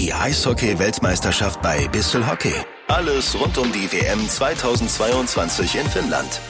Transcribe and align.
Die 0.00 0.14
Eishockey-Weltmeisterschaft 0.14 1.60
bei 1.60 1.86
Bissel 1.88 2.26
Hockey. 2.26 2.54
Alles 2.88 3.38
rund 3.38 3.58
um 3.58 3.70
die 3.70 3.86
WM 3.92 4.26
2022 4.26 5.76
in 5.78 5.84
Finnland. 5.84 6.40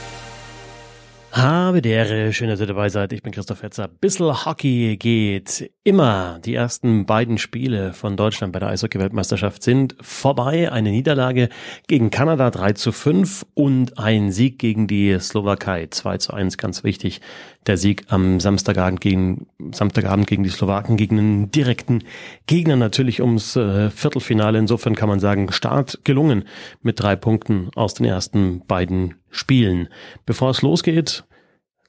Habe 1.33 1.81
der 1.81 2.07
Ehre, 2.07 2.33
schön, 2.33 2.47
dass 2.47 2.61
ihr 2.61 2.67
dabei 2.67 2.87
seid. 2.87 3.11
Ich 3.11 3.23
bin 3.23 3.33
Christoph 3.33 3.61
Hetzer. 3.61 3.89
Bissl 3.89 4.45
Hockey 4.45 4.95
geht 4.95 5.69
immer. 5.83 6.39
Die 6.45 6.55
ersten 6.55 7.05
beiden 7.05 7.37
Spiele 7.37 7.91
von 7.91 8.15
Deutschland 8.15 8.53
bei 8.53 8.59
der 8.59 8.69
Eishockey-Weltmeisterschaft 8.69 9.63
sind 9.63 9.97
vorbei. 9.99 10.71
Eine 10.71 10.91
Niederlage 10.91 11.49
gegen 11.87 12.09
Kanada 12.09 12.51
3 12.51 12.73
zu 12.73 12.93
5 12.93 13.45
und 13.53 13.97
ein 13.97 14.31
Sieg 14.31 14.59
gegen 14.59 14.87
die 14.87 15.19
Slowakei 15.19 15.87
2 15.89 16.17
zu 16.19 16.33
1. 16.33 16.57
Ganz 16.57 16.85
wichtig. 16.85 17.19
Der 17.67 17.77
Sieg 17.77 18.05
am 18.07 18.39
Samstagabend 18.39 19.01
gegen, 19.01 19.47
Samstagabend 19.71 20.25
gegen 20.25 20.43
die 20.43 20.49
Slowaken, 20.49 20.97
gegen 20.97 21.19
einen 21.19 21.51
direkten 21.51 22.03
Gegner 22.47 22.75
natürlich 22.75 23.21
ums 23.21 23.55
äh, 23.55 23.91
Viertelfinale. 23.91 24.57
Insofern 24.57 24.95
kann 24.95 25.09
man 25.09 25.19
sagen, 25.19 25.51
Start 25.51 25.99
gelungen 26.03 26.45
mit 26.81 26.99
drei 26.99 27.15
Punkten 27.15 27.69
aus 27.75 27.93
den 27.93 28.07
ersten 28.07 28.65
beiden 28.65 29.15
Spielen. 29.29 29.89
Bevor 30.25 30.49
es 30.49 30.63
losgeht, 30.63 31.23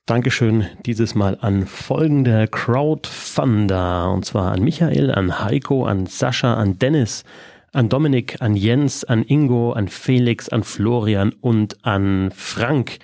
Dankeschön 0.05 0.67
dieses 0.85 1.15
Mal 1.15 1.39
an 1.41 1.65
folgende 1.65 2.49
Crowdfunder. 2.49 4.11
Und 4.11 4.25
zwar 4.25 4.51
an 4.51 4.63
Michael, 4.65 5.13
an 5.13 5.39
Heiko, 5.39 5.87
an 5.87 6.07
Sascha, 6.07 6.55
an 6.55 6.77
Dennis, 6.79 7.23
an 7.73 7.89
Dominik, 7.89 8.43
an 8.43 8.57
Jens, 8.57 9.05
an 9.05 9.23
Ingo, 9.23 9.73
an 9.73 9.87
Felix, 9.87 10.49
an 10.49 10.65
Florian 10.65 11.33
und 11.41 11.85
an 11.85 12.33
Frank. 12.35 12.99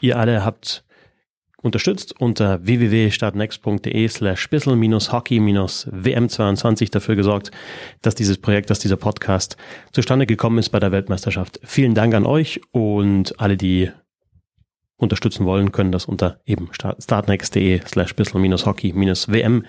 Ihr 0.00 0.18
alle 0.18 0.44
habt 0.44 0.84
unterstützt 1.62 2.20
unter 2.20 2.66
www.startnext.de 2.66 4.08
slash 4.08 4.50
bissel-hockey-wm22 4.50 6.90
dafür 6.90 7.16
gesorgt, 7.16 7.50
dass 8.02 8.14
dieses 8.14 8.36
Projekt, 8.38 8.68
dass 8.70 8.78
dieser 8.80 8.96
Podcast 8.96 9.56
zustande 9.92 10.26
gekommen 10.26 10.58
ist 10.58 10.68
bei 10.70 10.80
der 10.80 10.92
Weltmeisterschaft. 10.92 11.60
Vielen 11.64 11.94
Dank 11.94 12.14
an 12.14 12.26
euch 12.26 12.60
und 12.72 13.40
alle, 13.40 13.56
die 13.56 13.90
unterstützen 14.96 15.46
wollen, 15.46 15.72
können 15.72 15.92
das 15.92 16.04
unter 16.06 16.40
eben 16.46 16.70
startnext.de 16.72 17.80
slash 17.86 18.14
bissl-hockey-wm 18.14 19.64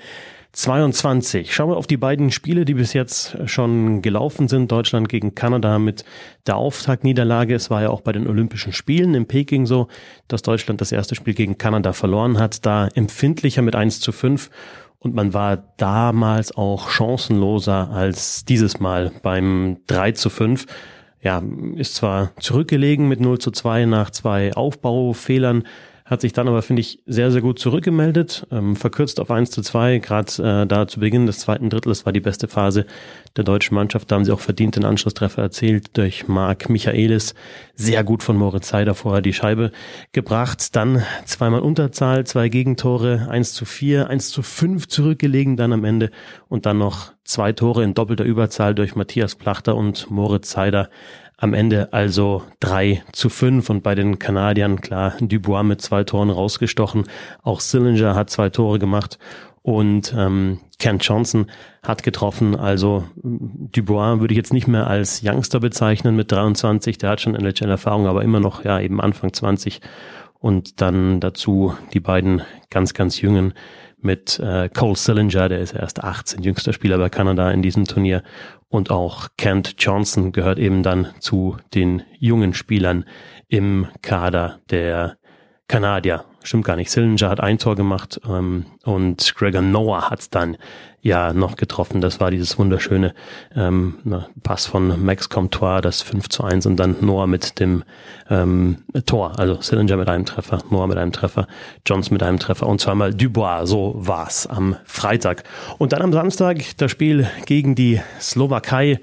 22. 0.54 1.54
Schauen 1.54 1.70
wir 1.70 1.78
auf 1.78 1.88
die 1.88 1.98
beiden 1.98 2.30
Spiele, 2.30 2.64
die 2.64 2.76
bis 2.76 2.94
jetzt 2.94 3.38
schon 3.50 4.04
gelaufen 4.04 4.48
sind. 4.48 4.72
Deutschland 4.72 5.10
gegen 5.10 5.34
Kanada 5.34 5.80
mit 5.80 6.06
der 6.46 6.58
Auftaktniederlage. 6.58 7.56
Es 7.56 7.72
war 7.72 7.82
ja 7.82 7.90
auch 7.90 8.02
bei 8.02 8.12
den 8.12 8.28
Olympischen 8.28 8.72
Spielen 8.72 9.16
in 9.16 9.28
Peking 9.28 9.66
so, 9.66 9.88
dass 10.28 10.44
Deutschland 10.44 10.80
das 10.80 10.92
erste 10.92 11.16
Spiel 11.16 11.34
gegen 11.34 11.58
Kanada 11.58 11.92
verloren 11.92 12.38
hat. 12.38 12.66
Da 12.68 12.88
empfindlicher 12.88 13.64
mit 13.64 13.76
1 13.76 14.00
zu 14.00 14.12
5. 14.12 14.52
Und 15.00 15.16
man 15.16 15.34
war 15.34 15.58
damals 15.78 16.56
auch 16.56 16.90
chancenloser 16.90 17.90
als 17.90 18.46
dieses 18.46 18.80
Mal 18.80 19.12
beim 19.24 19.78
3 19.88 20.12
zu 20.12 20.30
5 20.30 20.68
ja, 21.24 21.42
ist 21.76 21.96
zwar 21.96 22.32
zurückgelegen 22.40 23.08
mit 23.08 23.22
0 23.22 23.40
zu 23.40 23.52
2 23.52 23.86
nach 23.86 24.10
zwei 24.10 24.54
Aufbaufehlern, 24.54 25.64
hat 26.06 26.22
sich 26.22 26.34
dann 26.34 26.48
aber, 26.48 26.62
finde 26.62 26.82
ich, 26.82 27.00
sehr, 27.06 27.32
sehr 27.32 27.42
gut 27.42 27.60
zurückgemeldet, 27.60 28.48
ähm, 28.52 28.76
verkürzt 28.76 29.20
auf 29.20 29.32
1 29.32 29.52
zu 29.52 29.62
2, 29.62 30.00
gerade 30.00 30.64
äh, 30.64 30.68
da 30.68 30.88
zu 30.88 31.00
Beginn 31.00 31.26
des 31.26 31.40
zweiten 31.40 31.70
Drittels 31.70 32.06
war 32.06 32.14
die 32.14 32.20
beste 32.20 32.48
Phase 32.48 32.86
der 33.36 33.44
deutschen 33.44 33.76
Mannschaft, 33.76 34.12
da 34.12 34.16
haben 34.16 34.26
sie 34.26 34.32
auch 34.32 34.40
verdient 34.40 34.76
den 34.76 34.86
Anschlusstreffer 34.86 35.42
erzielt 35.42 35.98
durch 35.98 36.28
Marc 36.28 36.70
Michaelis, 36.70 37.34
sehr 37.76 38.04
gut 38.04 38.22
von 38.22 38.38
Moritz 38.38 38.70
Seider 38.70 38.96
vorher 38.96 39.22
die 39.22 39.34
Scheibe 39.34 39.72
gebracht, 40.12 40.76
dann 40.76 41.04
zweimal 41.26 41.62
Unterzahl, 41.62 42.26
zwei 42.26 42.50
Gegentore, 42.50 43.28
1 43.30 43.54
zu 43.54 43.66
4, 43.66 44.10
1 44.10 44.30
zu 44.30 44.44
5 44.44 44.88
zurückgelegen 44.88 45.58
dann 45.58 45.74
am 45.74 45.84
Ende. 45.84 46.12
Und 46.50 46.66
dann 46.66 46.78
noch 46.78 47.14
zwei 47.24 47.52
Tore 47.54 47.84
in 47.84 47.94
doppelter 47.94 48.24
Überzahl 48.24 48.76
durch 48.76 48.96
Matthias 48.96 49.36
Plachter 49.36 49.76
und 49.76 50.10
Moritz 50.12 50.52
Seider 50.52 50.90
am 51.38 51.54
Ende 51.54 51.92
also 51.92 52.44
drei 52.60 53.04
zu 53.12 53.30
fünf 53.30 53.70
und 53.70 53.84
bei 53.84 53.96
den 53.96 54.20
Kanadiern 54.20 54.82
klar 54.82 55.14
Dubois 55.20 55.64
mit 55.64 55.82
zwei 55.82 56.04
Toren 56.04 56.30
rausgestochen. 56.30 57.06
Auch 57.42 57.60
Sillinger 57.60 58.16
hat 58.16 58.30
zwei 58.30 58.50
Tore 58.50 58.80
gemacht 58.80 59.20
und 59.62 60.14
ähm, 60.18 60.60
Kent 60.78 61.04
Johnson 61.06 61.48
hat 61.82 62.04
getroffen. 62.04 62.56
Also 62.56 63.06
Dubois 63.24 64.20
würde 64.20 64.34
ich 64.34 64.38
jetzt 64.38 64.54
nicht 64.54 64.68
mehr 64.68 64.88
als 64.88 65.22
Youngster 65.24 65.60
bezeichnen 65.60 66.16
mit 66.16 66.32
23. 66.32 66.98
Der 66.98 67.12
hat 67.12 67.22
schon 67.22 67.36
NHL-Erfahrung, 67.36 68.08
aber 68.08 68.24
immer 68.24 68.40
noch 68.40 68.64
ja 68.66 68.80
eben 68.80 69.02
Anfang 69.02 69.32
20. 69.34 69.80
Und 70.40 70.82
dann 70.82 71.22
dazu 71.22 71.74
die 71.94 72.02
beiden 72.02 72.42
ganz, 72.70 72.94
ganz 72.94 73.22
jungen 73.22 73.54
mit 74.02 74.38
äh, 74.40 74.68
Cole 74.68 74.98
Sillinger, 74.98 75.48
der 75.48 75.60
ist 75.60 75.74
erst 75.74 76.04
18, 76.04 76.44
jüngster 76.44 76.74
Spieler 76.74 76.98
bei 76.98 77.08
Kanada 77.08 77.50
in 77.52 77.62
diesem 77.62 77.86
Turnier. 77.86 78.24
Und 78.74 78.90
auch 78.90 79.28
Kent 79.38 79.76
Johnson 79.78 80.32
gehört 80.32 80.58
eben 80.58 80.82
dann 80.82 81.14
zu 81.20 81.58
den 81.76 82.02
jungen 82.18 82.56
Spielern 82.56 83.06
im 83.48 83.88
Kader 84.02 84.62
der 84.72 85.18
Kanadier. 85.68 86.26
Stimmt 86.42 86.66
gar 86.66 86.76
nicht. 86.76 86.90
Sillinger 86.90 87.30
hat 87.30 87.40
ein 87.40 87.60
Tor 87.60 87.76
gemacht 87.76 88.20
ähm, 88.28 88.66
und 88.84 89.36
Gregor 89.36 89.62
Noah 89.62 90.10
hat 90.10 90.34
dann 90.34 90.58
ja 91.04 91.34
noch 91.34 91.58
getroffen. 91.58 92.02
Das 92.02 92.20
war 92.20 92.32
dieses 92.32 92.58
wunderschöne 92.58 93.14
ähm, 93.56 93.96
Pass 94.42 94.66
von 94.66 95.04
Max 95.04 95.30
Comtois, 95.30 95.82
das 95.82 96.02
5 96.02 96.30
zu 96.30 96.44
1 96.44 96.66
und 96.66 96.78
dann 96.78 96.96
Noah 97.02 97.28
mit 97.28 97.60
dem 97.60 97.84
ähm, 98.30 98.78
Tor. 99.06 99.38
Also 99.38 99.62
Sillinger 99.62 99.98
mit 99.98 100.08
einem 100.08 100.26
Treffer, 100.26 100.64
Noah 100.70 100.88
mit 100.88 100.98
einem 100.98 101.12
Treffer, 101.12 101.48
Johns 101.86 102.10
mit 102.10 102.24
einem 102.24 102.40
Treffer 102.40 102.68
und 102.68 102.80
zweimal 102.80 103.14
Dubois. 103.14 103.66
So 103.66 103.94
war's 103.98 104.48
am 104.48 104.78
Freitag. 104.86 105.44
Und 105.78 105.92
dann 105.92 106.02
am 106.02 106.14
Samstag 106.14 106.64
das 106.78 106.90
Spiel 106.90 107.28
gegen 107.46 107.76
die 107.76 108.02
Slowakei. 108.20 109.00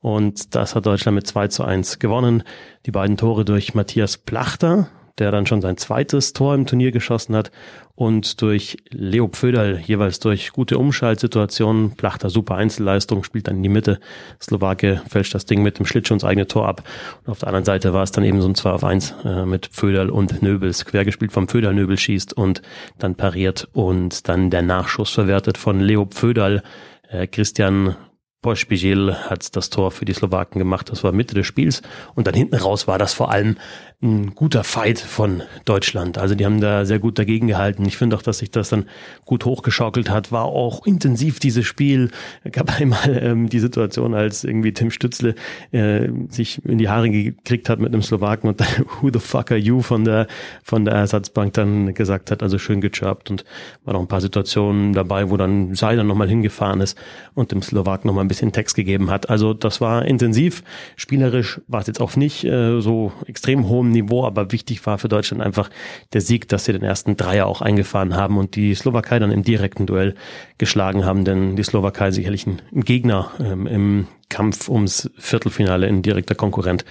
Und 0.00 0.54
das 0.54 0.74
hat 0.74 0.86
Deutschland 0.86 1.14
mit 1.14 1.26
2 1.26 1.48
zu 1.48 1.64
1 1.64 1.98
gewonnen. 1.98 2.42
Die 2.86 2.90
beiden 2.90 3.18
Tore 3.18 3.44
durch 3.44 3.74
Matthias 3.74 4.16
Plachter 4.16 4.88
der 5.18 5.30
dann 5.30 5.46
schon 5.46 5.60
sein 5.60 5.76
zweites 5.76 6.32
Tor 6.32 6.54
im 6.54 6.66
Turnier 6.66 6.92
geschossen 6.92 7.36
hat. 7.36 7.50
Und 7.94 8.40
durch 8.40 8.78
Leo 8.90 9.28
Pföderl 9.28 9.78
jeweils 9.78 10.18
durch 10.18 10.52
gute 10.52 10.78
Umschaltsituationen, 10.78 11.92
Plachter 11.92 12.30
super 12.30 12.56
Einzelleistung, 12.56 13.22
spielt 13.22 13.48
dann 13.48 13.56
in 13.56 13.62
die 13.62 13.68
Mitte, 13.68 14.00
Slowake 14.40 15.02
fälscht 15.08 15.34
das 15.34 15.44
Ding 15.44 15.62
mit 15.62 15.78
dem 15.78 15.86
Schlittschuh 15.86 16.14
ins 16.14 16.24
eigene 16.24 16.46
Tor 16.46 16.66
ab. 16.66 16.82
Und 17.24 17.30
auf 17.30 17.40
der 17.40 17.48
anderen 17.48 17.66
Seite 17.66 17.92
war 17.92 18.02
es 18.02 18.10
dann 18.10 18.24
eben 18.24 18.40
so 18.40 18.48
ein 18.48 18.54
2 18.54 18.70
auf 18.70 18.84
1 18.84 19.14
äh, 19.24 19.44
mit 19.44 19.66
Pföderl 19.66 20.10
und 20.10 20.42
Nöbels, 20.42 20.86
quergespielt 20.86 21.32
vom 21.32 21.48
Pföderl, 21.48 21.74
Nöbel 21.74 21.98
schießt 21.98 22.32
und 22.32 22.62
dann 22.98 23.14
pariert 23.14 23.68
und 23.72 24.28
dann 24.28 24.50
der 24.50 24.62
Nachschuss 24.62 25.10
verwertet 25.10 25.58
von 25.58 25.78
Leo 25.80 26.06
Pföderl, 26.06 26.62
äh, 27.10 27.26
Christian 27.26 27.96
Pospisil 28.42 29.14
hat 29.14 29.54
das 29.56 29.70
Tor 29.70 29.92
für 29.92 30.04
die 30.04 30.12
Slowaken 30.12 30.58
gemacht. 30.58 30.90
Das 30.90 31.04
war 31.04 31.12
Mitte 31.12 31.34
des 31.34 31.46
Spiels. 31.46 31.80
Und 32.14 32.26
dann 32.26 32.34
hinten 32.34 32.56
raus 32.56 32.88
war 32.88 32.98
das 32.98 33.14
vor 33.14 33.30
allem 33.30 33.56
ein 34.02 34.34
guter 34.34 34.64
Fight 34.64 34.98
von 34.98 35.42
Deutschland. 35.64 36.18
Also 36.18 36.34
die 36.34 36.44
haben 36.44 36.60
da 36.60 36.84
sehr 36.84 36.98
gut 36.98 37.20
dagegen 37.20 37.46
gehalten. 37.46 37.84
Ich 37.86 37.96
finde 37.96 38.16
auch, 38.16 38.22
dass 38.22 38.38
sich 38.38 38.50
das 38.50 38.68
dann 38.68 38.86
gut 39.24 39.44
hochgeschaukelt 39.44 40.10
hat. 40.10 40.32
War 40.32 40.46
auch 40.46 40.84
intensiv 40.84 41.38
dieses 41.38 41.64
Spiel. 41.66 42.10
Gab 42.50 42.80
einmal 42.80 43.20
ähm, 43.22 43.48
die 43.48 43.60
Situation, 43.60 44.14
als 44.14 44.42
irgendwie 44.42 44.72
Tim 44.72 44.90
Stützle 44.90 45.36
äh, 45.70 46.08
sich 46.28 46.64
in 46.64 46.78
die 46.78 46.88
Haare 46.88 47.10
gekriegt 47.10 47.68
hat 47.68 47.78
mit 47.78 47.92
einem 47.92 48.02
Slowaken 48.02 48.48
und 48.48 48.60
dann 48.60 48.66
Who 49.00 49.10
the 49.12 49.20
fuck 49.20 49.52
are 49.52 49.60
you 49.60 49.82
von 49.82 50.04
der 50.04 50.26
von 50.64 50.84
der 50.84 50.94
Ersatzbank 50.94 51.52
dann 51.52 51.94
gesagt 51.94 52.32
hat. 52.32 52.42
Also 52.42 52.58
schön 52.58 52.80
gechirpt 52.80 53.30
und 53.30 53.44
war 53.84 53.94
noch 53.94 54.00
ein 54.00 54.08
paar 54.08 54.20
Situationen 54.20 54.94
dabei, 54.94 55.30
wo 55.30 55.36
dann 55.36 55.76
Seiler 55.76 56.02
nochmal 56.02 56.28
hingefahren 56.28 56.80
ist 56.80 56.98
und 57.34 57.52
dem 57.52 57.62
Slowaken 57.62 58.08
nochmal 58.08 58.24
ein 58.24 58.28
bisschen 58.32 58.52
Text 58.52 58.74
gegeben 58.74 59.10
hat. 59.10 59.28
Also 59.28 59.52
das 59.52 59.82
war 59.82 60.06
intensiv. 60.06 60.64
Spielerisch 60.96 61.60
war 61.68 61.82
es 61.82 61.86
jetzt 61.86 62.00
auch 62.00 62.16
nicht 62.16 62.44
äh, 62.44 62.80
so 62.80 63.12
extrem 63.26 63.68
hohem 63.68 63.90
Niveau, 63.90 64.24
aber 64.24 64.52
wichtig 64.52 64.84
war 64.86 64.96
für 64.96 65.08
Deutschland 65.08 65.42
einfach 65.42 65.68
der 66.14 66.22
Sieg, 66.22 66.48
dass 66.48 66.64
sie 66.64 66.72
den 66.72 66.82
ersten 66.82 67.18
Dreier 67.18 67.46
auch 67.46 67.60
eingefahren 67.60 68.16
haben 68.16 68.38
und 68.38 68.56
die 68.56 68.74
Slowakei 68.74 69.18
dann 69.18 69.30
im 69.30 69.42
direkten 69.42 69.84
Duell 69.84 70.14
geschlagen 70.56 71.04
haben, 71.04 71.26
denn 71.26 71.56
die 71.56 71.62
Slowakei 71.62 72.10
sicherlich 72.10 72.46
ein 72.46 72.62
Gegner 72.72 73.30
ähm, 73.38 73.66
im 73.66 74.06
Kampf 74.30 74.70
ums 74.70 75.10
Viertelfinale, 75.18 75.86
ein 75.86 76.00
direkter 76.00 76.34
Konkurrent 76.34 76.86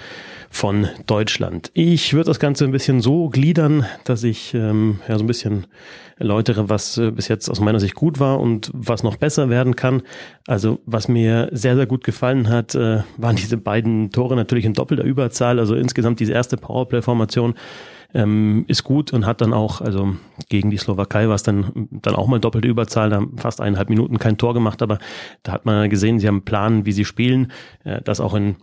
von 0.52 0.90
Deutschland. 1.08 1.72
Ich 1.74 2.14
würde 2.14 2.28
das 2.28 2.40
Ganze 2.40 2.66
ein 2.66 2.72
bisschen 2.72 3.02
so 3.02 3.30
gliedern, 3.30 3.86
dass 4.04 4.24
ich 4.24 4.54
ähm, 4.54 5.00
ja 5.08 5.18
so 5.18 5.24
ein 5.24 5.28
bisschen 5.28 5.66
erläutere, 6.18 6.70
was 6.70 6.98
äh, 6.98 7.10
bis 7.10 7.30
jetzt 7.30 7.50
aus 7.50 7.62
meiner 7.62 7.80
Sicht 7.80 7.96
gut 7.96 8.20
war 8.20 8.40
und 8.40 8.70
was 8.74 9.02
noch 9.02 9.16
besser 9.16 9.50
werden 9.50 9.78
kann. 9.78 10.04
Also 10.46 10.80
was 10.86 11.08
mir 11.08 11.50
sehr, 11.54 11.78
sehr 11.78 11.88
gut 11.88 12.04
gefallen 12.04 12.50
hat, 12.50 12.76
äh, 12.76 13.00
waren 13.18 13.38
diese 13.38 13.58
beiden 13.58 14.12
Tore 14.12 14.36
natürlich 14.36 14.66
in 14.66 14.74
doppelter 14.74 15.06
Überzahl. 15.06 15.58
Also 15.58 15.74
insgesamt 15.74 16.20
diese 16.20 16.34
erste 16.34 16.58
Powerplay-Formation 16.58 17.56
ähm, 18.14 18.66
ist 18.68 18.84
gut 18.84 19.14
und 19.14 19.26
hat 19.26 19.40
dann 19.40 19.54
auch, 19.54 19.80
also 19.80 20.16
gegen 20.50 20.70
die 20.70 20.78
Slowakei 20.78 21.30
war 21.30 21.36
es 21.36 21.44
dann, 21.44 21.88
dann 21.92 22.16
auch 22.16 22.28
mal 22.28 22.40
doppelte 22.40 22.68
Überzahl, 22.68 23.10
da 23.10 23.16
haben 23.16 23.38
fast 23.38 23.62
eineinhalb 23.62 23.90
Minuten 23.90 24.20
kein 24.20 24.38
Tor 24.38 24.54
gemacht, 24.54 24.82
aber 24.82 25.00
da 25.44 25.54
hat 25.54 25.66
man 25.66 25.90
gesehen, 25.90 26.20
sie 26.20 26.28
haben 26.28 26.36
einen 26.36 26.46
Plan, 26.46 26.86
wie 26.86 26.92
sie 26.92 27.06
spielen, 27.06 27.54
äh, 27.86 28.02
das 28.02 28.20
auch 28.20 28.34
in 28.34 28.58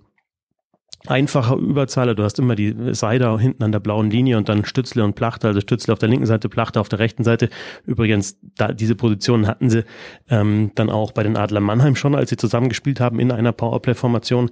einfacher 1.06 1.56
Überzahler. 1.56 2.14
Du 2.14 2.22
hast 2.22 2.38
immer 2.38 2.54
die 2.54 2.74
Seider 2.92 3.38
hinten 3.38 3.62
an 3.62 3.72
der 3.72 3.80
blauen 3.80 4.10
Linie 4.10 4.36
und 4.36 4.48
dann 4.48 4.64
Stützle 4.64 5.04
und 5.04 5.14
Plachter, 5.14 5.48
also 5.48 5.60
Stützle 5.60 5.92
auf 5.92 5.98
der 5.98 6.08
linken 6.08 6.26
Seite, 6.26 6.48
Plachter 6.48 6.80
auf 6.80 6.88
der 6.88 6.98
rechten 6.98 7.24
Seite. 7.24 7.48
Übrigens, 7.86 8.38
da, 8.56 8.72
diese 8.72 8.94
Positionen 8.94 9.46
hatten 9.46 9.70
sie 9.70 9.84
ähm, 10.28 10.72
dann 10.74 10.90
auch 10.90 11.12
bei 11.12 11.22
den 11.22 11.36
Adler 11.36 11.60
Mannheim 11.60 11.94
schon, 11.94 12.14
als 12.14 12.30
sie 12.30 12.36
zusammengespielt 12.36 13.00
haben 13.00 13.20
in 13.20 13.30
einer 13.30 13.52
Powerplay-Formation. 13.52 14.50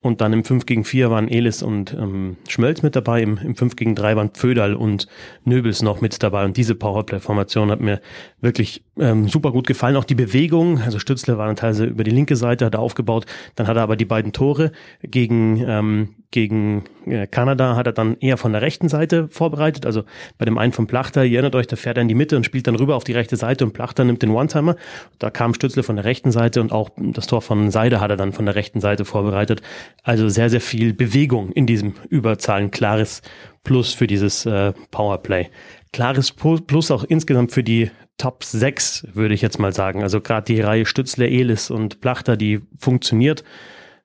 Und 0.00 0.20
dann 0.20 0.32
im 0.32 0.44
5 0.44 0.64
gegen 0.64 0.84
4 0.84 1.10
waren 1.10 1.26
Elis 1.26 1.60
und 1.60 1.92
ähm, 1.92 2.36
Schmölz 2.46 2.82
mit 2.82 2.94
dabei. 2.94 3.20
Im, 3.20 3.36
Im 3.38 3.56
5 3.56 3.74
gegen 3.74 3.96
3 3.96 4.14
waren 4.14 4.30
Pföderl 4.30 4.74
und 4.74 5.08
Nöbels 5.44 5.82
noch 5.82 6.00
mit 6.00 6.22
dabei. 6.22 6.44
Und 6.44 6.56
diese 6.56 6.76
Powerplay-Formation 6.76 7.70
hat 7.72 7.80
mir 7.80 8.00
wirklich 8.40 8.84
ähm, 8.98 9.26
super 9.26 9.50
gut 9.50 9.66
gefallen. 9.66 9.96
Auch 9.96 10.04
die 10.04 10.14
Bewegung, 10.14 10.80
also 10.80 11.00
Stützle 11.00 11.36
war 11.36 11.46
dann 11.46 11.56
teilweise 11.56 11.86
über 11.86 12.04
die 12.04 12.12
linke 12.12 12.36
Seite, 12.36 12.64
hat 12.64 12.74
er 12.74 12.80
aufgebaut. 12.80 13.26
Dann 13.56 13.66
hat 13.66 13.76
er 13.76 13.82
aber 13.82 13.96
die 13.96 14.04
beiden 14.04 14.32
Tore 14.32 14.70
gegen, 15.02 15.64
ähm, 15.66 16.14
gegen 16.30 16.84
äh, 17.06 17.26
Kanada 17.26 17.74
hat 17.74 17.86
er 17.86 17.92
dann 17.92 18.16
eher 18.18 18.36
von 18.36 18.52
der 18.52 18.62
rechten 18.62 18.88
Seite 18.88 19.28
vorbereitet. 19.28 19.84
Also 19.84 20.04
bei 20.36 20.44
dem 20.44 20.58
einen 20.58 20.72
von 20.72 20.86
Plachter, 20.86 21.24
ihr 21.24 21.38
erinnert 21.38 21.54
euch, 21.54 21.66
der 21.66 21.78
fährt 21.78 21.96
er 21.96 22.02
in 22.02 22.08
die 22.08 22.14
Mitte 22.14 22.36
und 22.36 22.44
spielt 22.44 22.66
dann 22.66 22.76
rüber 22.76 22.94
auf 22.94 23.04
die 23.04 23.12
rechte 23.12 23.36
Seite 23.36 23.64
und 23.64 23.72
Plachter 23.72 24.04
nimmt 24.04 24.22
den 24.22 24.30
One-Timer. 24.30 24.76
Da 25.18 25.30
kam 25.30 25.54
Stützle 25.54 25.82
von 25.82 25.96
der 25.96 26.04
rechten 26.04 26.30
Seite 26.30 26.60
und 26.60 26.70
auch 26.70 26.90
das 26.96 27.26
Tor 27.26 27.42
von 27.42 27.70
Seide 27.70 28.00
hat 28.00 28.10
er 28.10 28.16
dann 28.16 28.32
von 28.32 28.46
der 28.46 28.54
rechten 28.54 28.80
Seite 28.80 29.04
vorbereitet. 29.04 29.62
Also 30.02 30.28
sehr, 30.28 30.50
sehr 30.50 30.60
viel 30.60 30.94
Bewegung 30.94 31.52
in 31.52 31.66
diesem 31.66 31.94
Überzahlen. 32.08 32.70
Klares 32.70 33.22
Plus 33.64 33.92
für 33.92 34.06
dieses 34.06 34.46
äh, 34.46 34.72
Powerplay. 34.90 35.50
Klares 35.92 36.32
Plus 36.32 36.90
auch 36.90 37.04
insgesamt 37.04 37.52
für 37.52 37.62
die 37.62 37.90
Top 38.16 38.42
6, 38.42 39.08
würde 39.14 39.34
ich 39.34 39.42
jetzt 39.42 39.58
mal 39.58 39.72
sagen. 39.72 40.02
Also 40.02 40.20
gerade 40.20 40.44
die 40.52 40.60
Reihe 40.60 40.86
Stützle, 40.86 41.28
Elis 41.28 41.70
und 41.70 42.00
Plachter, 42.00 42.36
die 42.36 42.60
funktioniert 42.78 43.44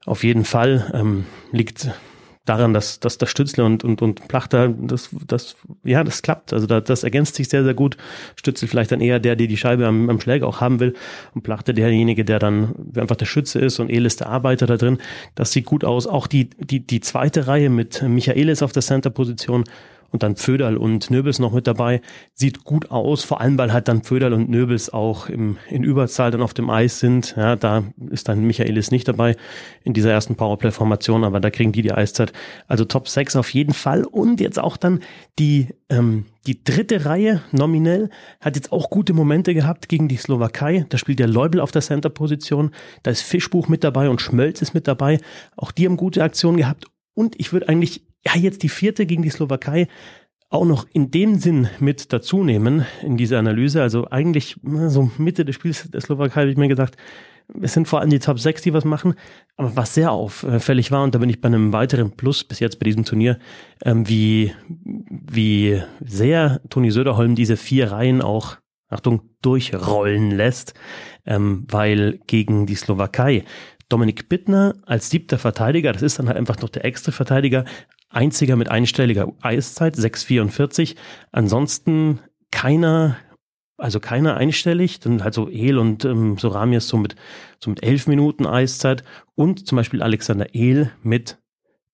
auf 0.06 0.24
jeden 0.24 0.46
Fall. 0.46 0.92
Ähm, 0.94 1.26
liegt 1.52 1.90
daran, 2.46 2.74
dass, 2.74 3.00
dass 3.00 3.18
das 3.18 3.30
Stützle 3.30 3.64
und, 3.64 3.84
und, 3.84 4.02
und 4.02 4.28
Plachter, 4.28 4.68
das, 4.68 5.10
das, 5.26 5.56
ja, 5.84 6.04
das 6.04 6.22
klappt. 6.22 6.52
Also 6.52 6.68
da, 6.68 6.82
das 6.82 7.04
ergänzt 7.04 7.36
sich 7.36 7.48
sehr, 7.48 7.64
sehr 7.64 7.74
gut. 7.74 7.96
Stützle 8.36 8.68
vielleicht 8.68 8.92
dann 8.92 9.00
eher 9.00 9.20
der, 9.20 9.36
der 9.36 9.48
die 9.48 9.58
Scheibe 9.58 9.88
am, 9.88 10.10
am 10.10 10.20
Schläger 10.20 10.48
auch 10.48 10.60
haben 10.60 10.80
will 10.80 10.94
und 11.34 11.44
Plachter 11.44 11.72
derjenige, 11.72 12.26
der 12.26 12.40
dann 12.40 12.76
einfach 12.98 13.16
der 13.16 13.26
Schütze 13.26 13.60
ist 13.60 13.80
und 13.80 13.90
Elis 13.90 14.18
der 14.18 14.28
Arbeiter 14.28 14.66
da 14.66 14.76
drin. 14.76 14.98
Das 15.36 15.52
sieht 15.52 15.66
gut 15.66 15.86
aus. 15.86 16.06
Auch 16.06 16.28
die, 16.28 16.50
die, 16.58 16.86
die 16.86 17.00
zweite 17.00 17.48
Reihe 17.48 17.70
mit 17.70 18.02
Michaelis 18.02 18.62
auf 18.62 18.74
der 18.74 18.82
Center-Position 18.82 19.64
und 20.14 20.22
dann 20.22 20.36
Föderl 20.36 20.78
und 20.78 21.10
Nöbels 21.10 21.40
noch 21.40 21.52
mit 21.54 21.66
dabei. 21.66 22.00
Sieht 22.36 22.64
gut 22.64 22.92
aus, 22.92 23.24
vor 23.24 23.42
allem 23.42 23.58
weil 23.58 23.74
halt 23.74 23.88
dann 23.88 24.04
Föderl 24.04 24.34
und 24.34 24.48
Nöbels 24.48 24.94
auch 24.94 25.28
im, 25.28 25.58
in 25.70 25.84
Überzahl 25.84 26.30
dann 26.30 26.44
auf 26.44 26.54
dem 26.54 26.70
Eis 26.70 27.00
sind. 27.00 27.34
Ja, 27.36 27.56
da 27.56 27.84
ist 28.12 28.30
dann 28.30 28.46
Michaelis 28.46 28.92
nicht 28.92 29.08
dabei 29.08 29.36
in 29.84 29.94
dieser 29.94 30.12
ersten 30.12 30.36
Powerplay-Formation, 30.36 31.24
aber 31.24 31.40
da 31.40 31.50
kriegen 31.50 31.72
die 31.72 31.82
die 31.82 31.92
Eiszeit. 31.92 32.32
Also 32.68 32.86
Top 32.86 33.10
6 33.10 33.36
auf 33.36 33.50
jeden 33.50 33.74
Fall. 33.74 34.04
Und 34.04 34.40
jetzt 34.40 34.60
auch 34.60 34.78
dann 34.78 35.00
die, 35.40 35.70
ähm, 35.90 36.28
die 36.46 36.64
dritte 36.64 37.06
Reihe 37.06 37.42
nominell 37.52 38.12
hat 38.40 38.56
jetzt 38.56 38.72
auch 38.72 38.92
gute 38.92 39.14
Momente 39.14 39.56
gehabt 39.56 39.90
gegen 39.90 40.08
die 40.08 40.18
Slowakei. 40.18 40.86
Da 40.90 41.00
spielt 41.00 41.18
der 41.18 41.28
Leubel 41.28 41.60
auf 41.60 41.72
der 41.72 41.82
Center-Position. 41.82 42.70
Da 43.02 43.10
ist 43.10 43.22
Fischbuch 43.22 43.68
mit 43.68 43.84
dabei 43.84 44.10
und 44.10 44.22
Schmölz 44.22 44.62
ist 44.62 44.76
mit 44.76 44.88
dabei. 44.88 45.20
Auch 45.58 45.72
die 45.72 45.88
haben 45.88 45.98
gute 45.98 46.24
Aktionen 46.24 46.58
gehabt. 46.58 46.86
Und 47.16 47.40
ich 47.40 47.52
würde 47.52 47.68
eigentlich 47.68 48.04
ja, 48.26 48.36
jetzt 48.36 48.64
die 48.64 48.70
vierte 48.70 49.06
gegen 49.06 49.24
die 49.24 49.30
Slowakei 49.30 49.88
auch 50.50 50.66
noch 50.66 50.86
in 50.94 51.10
dem 51.10 51.36
Sinn 51.36 51.68
mit 51.80 52.14
dazu 52.14 52.44
nehmen 52.44 52.86
in 53.02 53.18
dieser 53.18 53.40
Analyse. 53.40 53.82
Also 53.82 54.08
eigentlich 54.12 54.58
so 54.88 55.12
Mitte 55.18 55.46
des 55.46 55.56
Spiels 55.56 55.90
der 55.90 56.00
Slowakei 56.00 56.42
habe 56.42 56.52
ich 56.52 56.58
mir 56.58 56.68
gedacht, 56.68 56.96
es 57.62 57.74
sind 57.74 57.88
vor 57.88 58.00
allem 58.00 58.10
die 58.10 58.20
Top 58.20 58.40
6, 58.40 58.62
die 58.62 58.74
was 58.74 58.86
machen. 58.86 59.16
Aber 59.58 59.76
was 59.76 59.96
sehr 59.96 60.12
auffällig 60.12 60.92
war, 60.92 61.04
und 61.04 61.16
da 61.16 61.20
bin 61.20 61.30
ich 61.30 61.42
bei 61.42 61.48
einem 61.48 61.74
weiteren 61.74 62.12
Plus 62.12 62.44
bis 62.44 62.60
jetzt 62.60 62.80
bei 62.80 62.86
diesem 62.86 63.04
Turnier, 63.04 63.40
ähm, 63.84 64.08
wie, 64.08 64.54
wie 64.70 65.82
sehr 66.00 66.62
Toni 66.70 66.92
Söderholm 66.92 67.36
diese 67.36 67.58
vier 67.58 67.92
Reihen 67.92 68.22
auch, 68.22 68.58
Achtung, 68.90 69.22
durchrollen 69.42 70.32
lässt, 70.32 70.76
ähm, 71.26 71.66
weil 71.70 72.20
gegen 72.28 72.68
die 72.68 72.76
Slowakei 72.76 73.44
Dominik 73.90 74.30
Bittner 74.30 74.76
als 74.86 75.10
siebter 75.10 75.38
Verteidiger, 75.38 75.94
das 75.94 76.02
ist 76.02 76.18
dann 76.18 76.28
halt 76.28 76.38
einfach 76.38 76.60
noch 76.62 76.70
der 76.70 76.86
extra 76.86 77.12
Verteidiger, 77.12 77.66
einziger 78.14 78.56
mit 78.56 78.70
einstelliger 78.70 79.34
Eiszeit, 79.42 79.96
6,44. 79.96 80.96
Ansonsten 81.32 82.20
keiner, 82.52 83.18
also 83.78 84.00
keiner 84.00 84.38
einstellig, 84.38 85.00
dann 85.00 85.24
halt 85.24 85.34
so 85.34 85.50
El 85.50 85.78
und 85.78 86.06
ähm, 86.06 86.38
Soramias 86.38 86.88
so 86.88 86.98
mit, 86.98 87.16
so 87.60 87.70
mit 87.70 87.84
elf 87.84 88.08
Minuten 88.08 88.46
Eiszeit 88.46 89.04
und 89.36 89.68
zum 89.68 89.76
Beispiel 89.76 90.02
Alexander 90.02 90.56
El 90.56 90.92
mit 91.02 91.38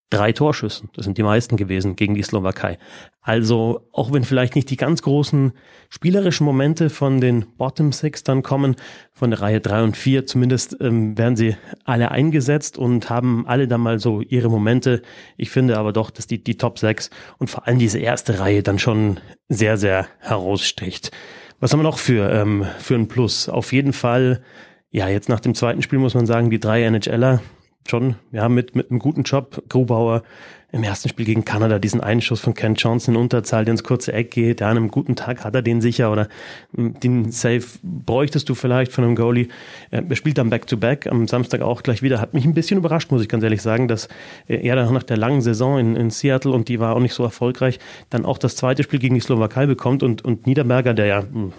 drei 0.10 0.32
Torschüssen. 0.32 0.90
Das 0.96 1.06
sind 1.06 1.18
die 1.18 1.24
meisten 1.24 1.56
gewesen 1.56 1.96
gegen 1.96 2.16
die 2.16 2.24
Slowakei. 2.24 2.78
Also, 3.22 3.88
auch 3.92 4.12
wenn 4.12 4.24
vielleicht 4.24 4.56
nicht 4.56 4.70
die 4.72 4.78
ganz 4.78 5.04
großen 5.04 5.52
spielerischen 5.90 6.46
Momente 6.46 6.90
von 6.90 7.22
den 7.22 7.46
Bottom 7.58 7.92
Six 7.92 8.24
dann 8.24 8.42
kommen, 8.42 8.76
von 9.12 9.30
der 9.30 9.42
Reihe 9.42 9.62
drei 9.62 9.84
und 9.84 9.96
vier, 9.96 10.26
zumindest 10.26 10.78
ähm, 10.82 11.18
werden 11.18 11.36
sie 11.36 11.56
alle 11.84 12.10
eingesetzt 12.10 12.78
und 12.78 13.10
haben 13.10 13.46
alle 13.48 13.68
dann 13.68 13.82
mal 13.82 14.00
so 14.00 14.22
ihre 14.22 14.50
Momente. 14.50 15.04
Ich 15.38 15.52
finde 15.52 15.78
aber 15.78 15.94
doch, 15.94 16.10
dass 16.10 16.26
die, 16.26 16.44
die 16.44 16.58
Top 16.58 16.80
sechs 16.80 17.12
und 17.38 17.50
vor 17.50 17.68
allem 17.68 17.78
diese 17.78 18.00
erste 18.00 18.40
Reihe 18.40 18.64
dann 18.64 18.80
schon 18.80 19.20
sehr, 19.48 19.78
sehr 19.78 20.08
heraussticht. 20.20 21.12
Was 21.60 21.72
haben 21.72 21.80
wir 21.80 21.84
noch 21.84 22.00
für, 22.00 22.32
ähm, 22.32 22.66
für 22.80 22.96
ein 22.96 23.08
Plus? 23.10 23.48
Auf 23.48 23.74
jeden 23.74 23.94
Fall, 23.94 24.42
ja, 24.90 25.08
jetzt 25.08 25.30
nach 25.30 25.42
dem 25.42 25.54
zweiten 25.54 25.82
Spiel 25.82 26.00
muss 26.00 26.16
man 26.16 26.26
sagen, 26.26 26.50
die 26.50 26.60
drei 26.60 26.84
NHLer, 26.84 27.42
schon, 27.88 28.16
ja, 28.32 28.50
mit, 28.50 28.76
mit 28.76 28.90
einem 28.90 29.00
guten 29.00 29.24
Job. 29.24 29.64
Grubauer 29.70 30.24
im 30.72 30.84
ersten 30.84 31.10
Spiel 31.10 31.26
gegen 31.26 31.46
Kanada 31.46 31.80
diesen 31.80 32.00
Einschuss 32.00 32.40
von 32.40 32.54
Ken 32.54 32.76
Johnson 32.76 33.16
in 33.16 33.22
Unterzahl, 33.22 33.66
der 33.66 33.72
ins 33.72 33.84
kurze 33.84 34.14
Eck 34.14 34.32
geht. 34.32 34.62
Ja, 34.62 34.70
an 34.70 34.78
einem 34.78 34.92
guten 34.92 35.16
Tag 35.16 35.44
hat 35.44 35.56
er 35.56 35.64
den 35.64 35.82
sicher 35.82 36.12
oder 36.12 36.28
hm, 36.76 37.00
den 37.00 37.32
Save 37.32 37.64
bräuchtest 37.82 38.48
du 38.50 38.56
vielleicht 38.56 38.92
von 38.92 39.04
einem 39.04 39.16
Goalie. 39.16 39.48
Er 39.90 40.16
spielt 40.16 40.38
dann 40.38 40.50
Back-to-Back 40.50 41.08
am 41.08 41.28
Samstag 41.28 41.62
auch 41.62 41.82
gleich 41.82 42.04
wieder. 42.04 42.22
Hat 42.22 42.36
mich 42.36 42.46
ein 42.46 42.54
bisschen 42.54 42.78
überrascht, 42.78 43.12
muss 43.12 43.22
ich 43.22 43.30
ganz 43.30 43.44
ehrlich 43.44 43.64
sagen, 43.64 43.88
dass 43.88 44.10
er 44.48 44.76
dann 44.76 44.94
nach 44.94 45.04
der 45.04 45.18
langen 45.18 45.42
Saison 45.42 45.80
in, 45.80 45.96
in 45.96 46.12
Seattle 46.12 46.52
und 46.52 46.68
die 46.68 46.80
war 46.80 46.96
auch 46.96 47.00
nicht 47.00 47.14
so 47.14 47.24
erfolgreich, 47.24 47.80
dann 48.12 48.26
auch 48.26 48.38
das 48.38 48.56
zweite 48.56 48.84
Spiel 48.84 49.00
gegen 49.00 49.16
die 49.16 49.22
Slowakei 49.22 49.66
bekommt 49.66 50.04
und, 50.04 50.24
und 50.24 50.46
Niederberger, 50.46 50.94
der 50.94 51.06
ja 51.08 51.22
hm, 51.22 51.52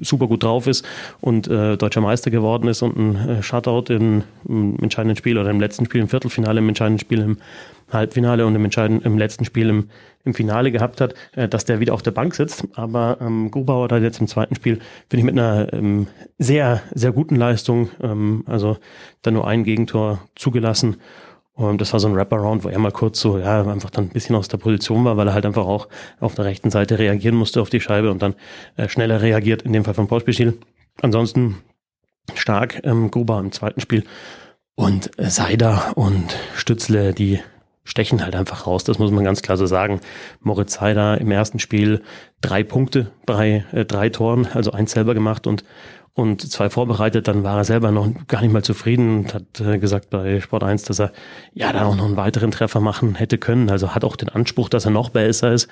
super 0.00 0.26
gut 0.26 0.42
drauf 0.42 0.66
ist 0.66 0.86
und 1.20 1.48
äh, 1.48 1.76
deutscher 1.76 2.00
Meister 2.00 2.30
geworden 2.30 2.68
ist 2.68 2.82
und 2.82 2.96
ein 2.96 3.28
äh, 3.28 3.42
Shutout 3.42 3.92
im 3.92 4.24
entscheidenden 4.80 5.16
Spiel 5.16 5.38
oder 5.38 5.50
im 5.50 5.60
letzten 5.60 5.84
Spiel, 5.84 6.00
im 6.00 6.08
Viertelfinale, 6.08 6.58
im 6.58 6.68
entscheidenden 6.68 6.98
Spiel 6.98 7.20
im 7.20 7.36
Halbfinale 7.92 8.46
und 8.46 8.54
im 8.54 8.64
entscheidenden, 8.64 9.04
im 9.04 9.18
letzten 9.18 9.44
Spiel 9.44 9.68
im, 9.68 9.88
im 10.24 10.34
Finale 10.34 10.72
gehabt 10.72 11.00
hat, 11.00 11.14
äh, 11.34 11.48
dass 11.48 11.64
der 11.64 11.80
wieder 11.80 11.94
auf 11.94 12.02
der 12.02 12.10
Bank 12.10 12.34
sitzt. 12.34 12.64
Aber 12.74 13.18
ähm, 13.20 13.50
Grubauer 13.50 13.88
da 13.88 13.98
jetzt 13.98 14.20
im 14.20 14.26
zweiten 14.26 14.54
Spiel, 14.54 14.80
finde 15.08 15.18
ich, 15.18 15.24
mit 15.24 15.38
einer 15.38 15.72
ähm, 15.72 16.06
sehr, 16.38 16.82
sehr 16.94 17.12
guten 17.12 17.36
Leistung, 17.36 17.90
ähm, 18.02 18.44
also 18.46 18.78
dann 19.22 19.34
nur 19.34 19.46
ein 19.46 19.64
Gegentor 19.64 20.20
zugelassen. 20.34 20.96
Und 21.54 21.82
das 21.82 21.92
war 21.92 22.00
so 22.00 22.08
ein 22.08 22.14
Wraparound, 22.16 22.64
wo 22.64 22.68
er 22.70 22.78
mal 22.78 22.92
kurz 22.92 23.20
so, 23.20 23.38
ja, 23.38 23.62
einfach 23.62 23.90
dann 23.90 24.04
ein 24.04 24.10
bisschen 24.10 24.34
aus 24.36 24.48
der 24.48 24.56
Position 24.56 25.04
war, 25.04 25.18
weil 25.18 25.28
er 25.28 25.34
halt 25.34 25.44
einfach 25.44 25.66
auch 25.66 25.88
auf 26.18 26.34
der 26.34 26.46
rechten 26.46 26.70
Seite 26.70 26.98
reagieren 26.98 27.36
musste 27.36 27.60
auf 27.60 27.68
die 27.68 27.80
Scheibe 27.80 28.10
und 28.10 28.22
dann 28.22 28.34
äh, 28.76 28.88
schneller 28.88 29.20
reagiert, 29.20 29.62
in 29.62 29.72
dem 29.72 29.84
Fall 29.84 29.94
vom 29.94 30.08
Postspiel. 30.08 30.58
Ansonsten 31.02 31.58
stark 32.34 32.80
ähm, 32.84 33.10
Gruber 33.10 33.38
im 33.38 33.52
zweiten 33.52 33.80
Spiel 33.80 34.04
und 34.74 35.10
Seider 35.18 35.92
und 35.96 36.36
Stützle, 36.54 37.12
die 37.12 37.40
stechen 37.84 38.22
halt 38.22 38.36
einfach 38.36 38.66
raus. 38.66 38.84
Das 38.84 38.98
muss 38.98 39.10
man 39.10 39.24
ganz 39.24 39.42
klar 39.42 39.56
so 39.56 39.66
sagen. 39.66 40.00
Moritz 40.40 40.74
Seider 40.74 41.20
im 41.20 41.30
ersten 41.30 41.58
Spiel 41.58 42.02
drei 42.40 42.62
Punkte 42.62 43.10
bei 43.26 43.64
äh, 43.72 43.84
drei 43.84 44.08
Toren, 44.08 44.46
also 44.46 44.72
eins 44.72 44.92
selber 44.92 45.14
gemacht 45.14 45.46
und 45.46 45.64
und 46.14 46.42
zwei 46.42 46.68
vorbereitet, 46.68 47.26
dann 47.26 47.42
war 47.42 47.56
er 47.56 47.64
selber 47.64 47.90
noch 47.90 48.06
gar 48.28 48.42
nicht 48.42 48.52
mal 48.52 48.62
zufrieden 48.62 49.20
und 49.20 49.34
hat 49.34 49.60
äh, 49.60 49.78
gesagt 49.78 50.10
bei 50.10 50.40
Sport 50.40 50.62
1, 50.62 50.82
dass 50.82 51.00
er 51.00 51.10
ja 51.54 51.72
da 51.72 51.86
auch 51.86 51.96
noch 51.96 52.04
einen 52.04 52.18
weiteren 52.18 52.50
Treffer 52.50 52.80
machen 52.80 53.14
hätte 53.14 53.38
können. 53.38 53.70
Also 53.70 53.94
hat 53.94 54.04
auch 54.04 54.16
den 54.16 54.28
Anspruch, 54.28 54.68
dass 54.68 54.84
er 54.84 54.90
noch 54.90 55.08
besser 55.08 55.52
ist. 55.52 55.68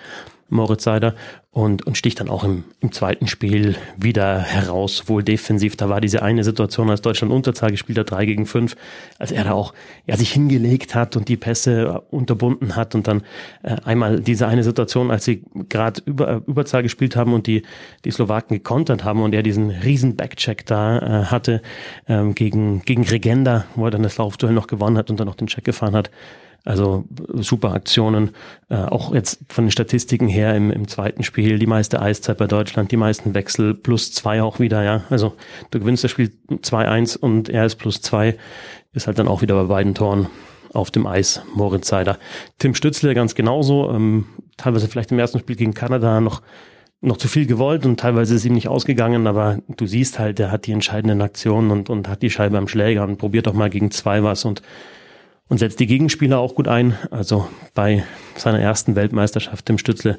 Moritz 0.48 0.84
Seider 0.84 1.14
und, 1.52 1.84
und 1.84 1.98
sticht 1.98 2.20
dann 2.20 2.28
auch 2.28 2.44
im, 2.44 2.62
im 2.78 2.92
zweiten 2.92 3.26
Spiel 3.26 3.74
wieder 3.96 4.38
heraus, 4.38 5.08
wohl 5.08 5.24
defensiv. 5.24 5.74
Da 5.74 5.88
war 5.88 6.00
diese 6.00 6.22
eine 6.22 6.44
Situation, 6.44 6.88
als 6.90 7.02
Deutschland 7.02 7.32
Unterzahl 7.32 7.72
gespielt 7.72 7.98
hat, 7.98 8.12
drei 8.12 8.24
gegen 8.24 8.46
fünf, 8.46 8.76
als 9.18 9.32
er 9.32 9.42
da 9.42 9.52
auch 9.52 9.74
ja, 10.06 10.16
sich 10.16 10.30
hingelegt 10.30 10.94
hat 10.94 11.16
und 11.16 11.28
die 11.28 11.36
Pässe 11.36 12.02
unterbunden 12.10 12.76
hat 12.76 12.94
und 12.94 13.08
dann 13.08 13.22
äh, 13.64 13.76
einmal 13.84 14.20
diese 14.20 14.46
eine 14.46 14.62
Situation, 14.62 15.10
als 15.10 15.24
sie 15.24 15.42
gerade 15.68 16.00
über, 16.06 16.42
Überzahl 16.46 16.84
gespielt 16.84 17.16
haben 17.16 17.32
und 17.32 17.48
die, 17.48 17.62
die 18.04 18.12
Slowaken 18.12 18.58
gekontert 18.58 19.02
haben 19.02 19.20
und 19.20 19.34
er 19.34 19.42
diesen 19.42 19.70
riesen 19.70 20.14
Backcheck 20.14 20.64
da 20.66 20.98
äh, 20.98 21.24
hatte 21.26 21.62
ähm, 22.06 22.36
gegen, 22.36 22.82
gegen 22.82 23.02
Regenda, 23.02 23.64
wo 23.74 23.86
er 23.86 23.90
dann 23.90 24.04
das 24.04 24.18
Laufduell 24.18 24.52
noch 24.52 24.68
gewonnen 24.68 24.96
hat 24.96 25.10
und 25.10 25.18
dann 25.18 25.26
noch 25.26 25.34
den 25.34 25.48
Check 25.48 25.64
gefahren 25.64 25.96
hat. 25.96 26.12
Also 26.64 27.04
super 27.34 27.72
Aktionen. 27.72 28.30
Äh, 28.68 28.76
auch 28.76 29.14
jetzt 29.14 29.40
von 29.48 29.64
den 29.64 29.70
Statistiken 29.70 30.28
her 30.28 30.54
im, 30.54 30.70
im 30.70 30.88
zweiten 30.88 31.22
Spiel 31.22 31.58
die 31.58 31.66
meiste 31.66 32.00
Eiszeit 32.02 32.38
bei 32.38 32.46
Deutschland, 32.46 32.92
die 32.92 32.96
meisten 32.96 33.34
Wechsel 33.34 33.74
plus 33.74 34.12
zwei 34.12 34.42
auch 34.42 34.60
wieder, 34.60 34.82
ja. 34.82 35.04
Also 35.10 35.34
du 35.70 35.80
gewinnst 35.80 36.04
das 36.04 36.10
Spiel 36.10 36.32
2-1 36.50 37.16
und 37.18 37.48
er 37.48 37.64
ist 37.64 37.76
plus 37.76 38.02
zwei, 38.02 38.36
ist 38.92 39.06
halt 39.06 39.18
dann 39.18 39.28
auch 39.28 39.42
wieder 39.42 39.54
bei 39.54 39.64
beiden 39.64 39.94
Toren. 39.94 40.28
auf 40.72 40.92
dem 40.92 41.04
Eis, 41.04 41.42
Moritz 41.52 41.88
Seider. 41.88 42.16
Tim 42.58 42.76
Stützle 42.76 43.12
ganz 43.14 43.34
genauso, 43.34 43.90
ähm, 43.90 44.26
teilweise 44.56 44.86
vielleicht 44.86 45.10
im 45.10 45.18
ersten 45.18 45.40
Spiel 45.40 45.56
gegen 45.56 45.74
Kanada 45.74 46.20
noch 46.20 46.42
noch 47.02 47.16
zu 47.16 47.28
viel 47.28 47.46
gewollt 47.46 47.86
und 47.86 47.98
teilweise 47.98 48.34
ist 48.34 48.44
ihm 48.44 48.52
nicht 48.52 48.68
ausgegangen, 48.68 49.26
aber 49.26 49.58
du 49.68 49.86
siehst 49.86 50.18
halt, 50.18 50.38
der 50.38 50.52
hat 50.52 50.66
die 50.66 50.72
entscheidenden 50.72 51.22
Aktionen 51.22 51.70
und, 51.70 51.88
und 51.88 52.08
hat 52.08 52.20
die 52.20 52.28
Scheibe 52.28 52.58
am 52.58 52.68
Schläger 52.68 53.04
und 53.04 53.16
probiert 53.16 53.48
auch 53.48 53.54
mal 53.54 53.70
gegen 53.70 53.90
zwei 53.90 54.22
was 54.22 54.44
und, 54.44 54.60
und 55.50 55.58
setzt 55.58 55.80
die 55.80 55.86
Gegenspieler 55.86 56.38
auch 56.38 56.54
gut 56.54 56.68
ein. 56.68 56.96
Also 57.10 57.46
bei 57.74 58.04
seiner 58.36 58.60
ersten 58.60 58.96
Weltmeisterschaft 58.96 59.68
im 59.68 59.76
Stützle 59.76 60.18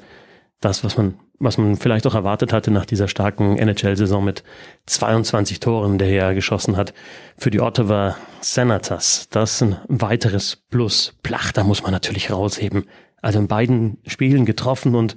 das, 0.60 0.84
was 0.84 0.98
man, 0.98 1.16
was 1.40 1.58
man 1.58 1.78
vielleicht 1.78 2.06
auch 2.06 2.14
erwartet 2.14 2.54
hatte 2.54 2.70
nach 2.70 2.86
dieser 2.86 3.08
starken 3.08 3.58
NHL-Saison 3.58 4.24
mit 4.24 4.44
22 4.86 5.60
Toren, 5.60 5.98
der 5.98 6.10
er 6.10 6.36
geschossen 6.36 6.78
hat. 6.78 6.94
Für 7.38 7.50
die 7.50 7.62
Ottawa 7.62 8.16
Senators, 8.42 9.28
das 9.32 9.54
ist 9.54 9.62
ein 9.64 9.78
weiteres 9.88 10.58
Plus. 10.70 11.16
Plachter 11.24 11.64
muss 11.64 11.82
man 11.82 11.92
natürlich 11.92 12.30
rausheben. 12.30 12.86
Also 13.22 13.40
in 13.40 13.48
beiden 13.48 14.00
Spielen 14.06 14.46
getroffen 14.46 14.96
und 14.96 15.16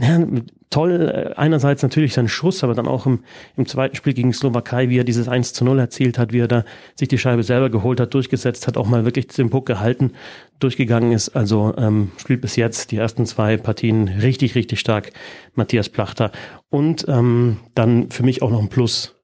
ja, 0.00 0.24
toll, 0.70 1.10
äh, 1.12 1.34
einerseits 1.36 1.82
natürlich 1.82 2.14
sein 2.14 2.28
Schuss, 2.28 2.62
aber 2.62 2.74
dann 2.74 2.86
auch 2.86 3.06
im, 3.06 3.20
im 3.56 3.66
zweiten 3.66 3.96
Spiel 3.96 4.14
gegen 4.14 4.32
Slowakei, 4.32 4.88
wie 4.88 4.98
er 4.98 5.04
dieses 5.04 5.28
1 5.28 5.52
zu 5.52 5.64
0 5.64 5.78
erzielt 5.78 6.18
hat, 6.18 6.32
wie 6.32 6.40
er 6.40 6.48
da 6.48 6.64
sich 6.94 7.08
die 7.08 7.18
Scheibe 7.18 7.42
selber 7.42 7.70
geholt 7.70 7.98
hat, 8.00 8.14
durchgesetzt 8.14 8.66
hat, 8.66 8.76
auch 8.76 8.86
mal 8.86 9.04
wirklich 9.04 9.26
den 9.28 9.50
Puck 9.50 9.66
gehalten, 9.66 10.12
durchgegangen 10.60 11.12
ist. 11.12 11.30
Also 11.30 11.74
ähm, 11.76 12.12
spielt 12.16 12.40
bis 12.40 12.56
jetzt 12.56 12.92
die 12.92 12.96
ersten 12.96 13.26
zwei 13.26 13.56
Partien 13.56 14.08
richtig, 14.08 14.54
richtig 14.54 14.78
stark 14.80 15.10
Matthias 15.54 15.88
Plachter. 15.88 16.30
Und 16.70 17.06
ähm, 17.08 17.58
dann 17.74 18.10
für 18.10 18.22
mich 18.22 18.42
auch 18.42 18.50
noch 18.50 18.60
ein 18.60 18.68
Plus 18.68 19.16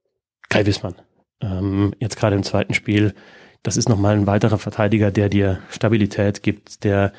Kai 0.49 0.67
Wissmann. 0.67 0.95
Ähm, 1.41 1.95
jetzt 2.01 2.17
gerade 2.17 2.37
im 2.37 2.43
zweiten 2.43 2.75
Spiel, 2.75 3.15
das 3.63 3.77
ist 3.77 3.89
nochmal 3.89 4.17
ein 4.17 4.27
weiterer 4.27 4.59
Verteidiger, 4.59 5.11
der 5.11 5.29
dir 5.29 5.61
Stabilität 5.71 6.43
gibt, 6.43 6.85
der 6.85 7.13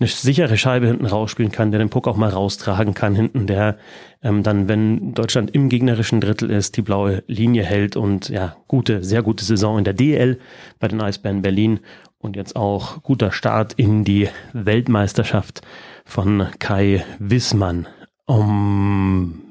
eine 0.00 0.08
sichere 0.08 0.56
Scheibe 0.56 0.88
hinten 0.88 1.06
rausspielen 1.06 1.52
kann, 1.52 1.70
der 1.70 1.78
den 1.78 1.88
Puck 1.88 2.08
auch 2.08 2.16
mal 2.16 2.30
raustragen 2.30 2.94
kann 2.94 3.14
hinten, 3.14 3.46
der 3.46 3.78
ähm, 4.22 4.42
dann, 4.42 4.68
wenn 4.68 5.14
Deutschland 5.14 5.52
im 5.52 5.68
gegnerischen 5.68 6.20
Drittel 6.20 6.50
ist, 6.50 6.76
die 6.76 6.82
blaue 6.82 7.22
Linie 7.28 7.62
hält 7.62 7.96
und 7.96 8.28
ja, 8.28 8.56
gute, 8.66 9.04
sehr 9.04 9.22
gute 9.22 9.44
Saison 9.44 9.78
in 9.78 9.84
der 9.84 9.94
DL 9.94 10.40
bei 10.80 10.88
den 10.88 11.00
Eisbären 11.00 11.42
Berlin 11.42 11.80
und 12.18 12.34
jetzt 12.34 12.56
auch 12.56 13.02
guter 13.02 13.30
Start 13.30 13.74
in 13.74 14.02
die 14.02 14.28
Weltmeisterschaft 14.52 15.60
von 16.04 16.48
Kai 16.58 17.04
Wissmann. 17.20 17.86
Um 18.26 19.42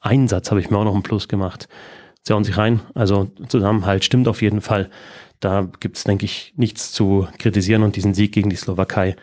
Einsatz 0.00 0.50
habe 0.50 0.60
ich 0.60 0.70
mir 0.70 0.78
auch 0.78 0.84
noch 0.84 0.94
einen 0.94 1.04
Plus 1.04 1.28
gemacht. 1.28 1.68
Sie 2.22 2.32
hauen 2.32 2.44
sich 2.44 2.56
rein, 2.56 2.80
also 2.94 3.30
Zusammenhalt 3.48 4.04
stimmt 4.04 4.26
auf 4.26 4.42
jeden 4.42 4.62
Fall. 4.62 4.90
Da 5.38 5.68
gibt 5.78 5.96
es, 5.96 6.04
denke 6.04 6.24
ich, 6.24 6.54
nichts 6.56 6.92
zu 6.92 7.28
kritisieren 7.38 7.82
und 7.82 7.94
diesen 7.96 8.14
Sieg 8.14 8.32
gegen 8.32 8.50
die 8.50 8.56
Slowakei 8.56 9.16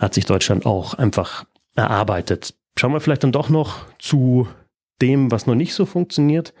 hat 0.00 0.14
sich 0.14 0.24
Deutschland 0.24 0.66
auch 0.66 0.94
einfach 0.94 1.44
erarbeitet. 1.76 2.54
Schauen 2.76 2.92
wir 2.92 3.00
vielleicht 3.00 3.22
dann 3.22 3.32
doch 3.32 3.50
noch 3.50 3.84
zu 3.98 4.48
dem, 5.02 5.30
was 5.30 5.46
noch 5.46 5.54
nicht 5.54 5.74
so 5.74 5.86
funktioniert. 5.86 6.54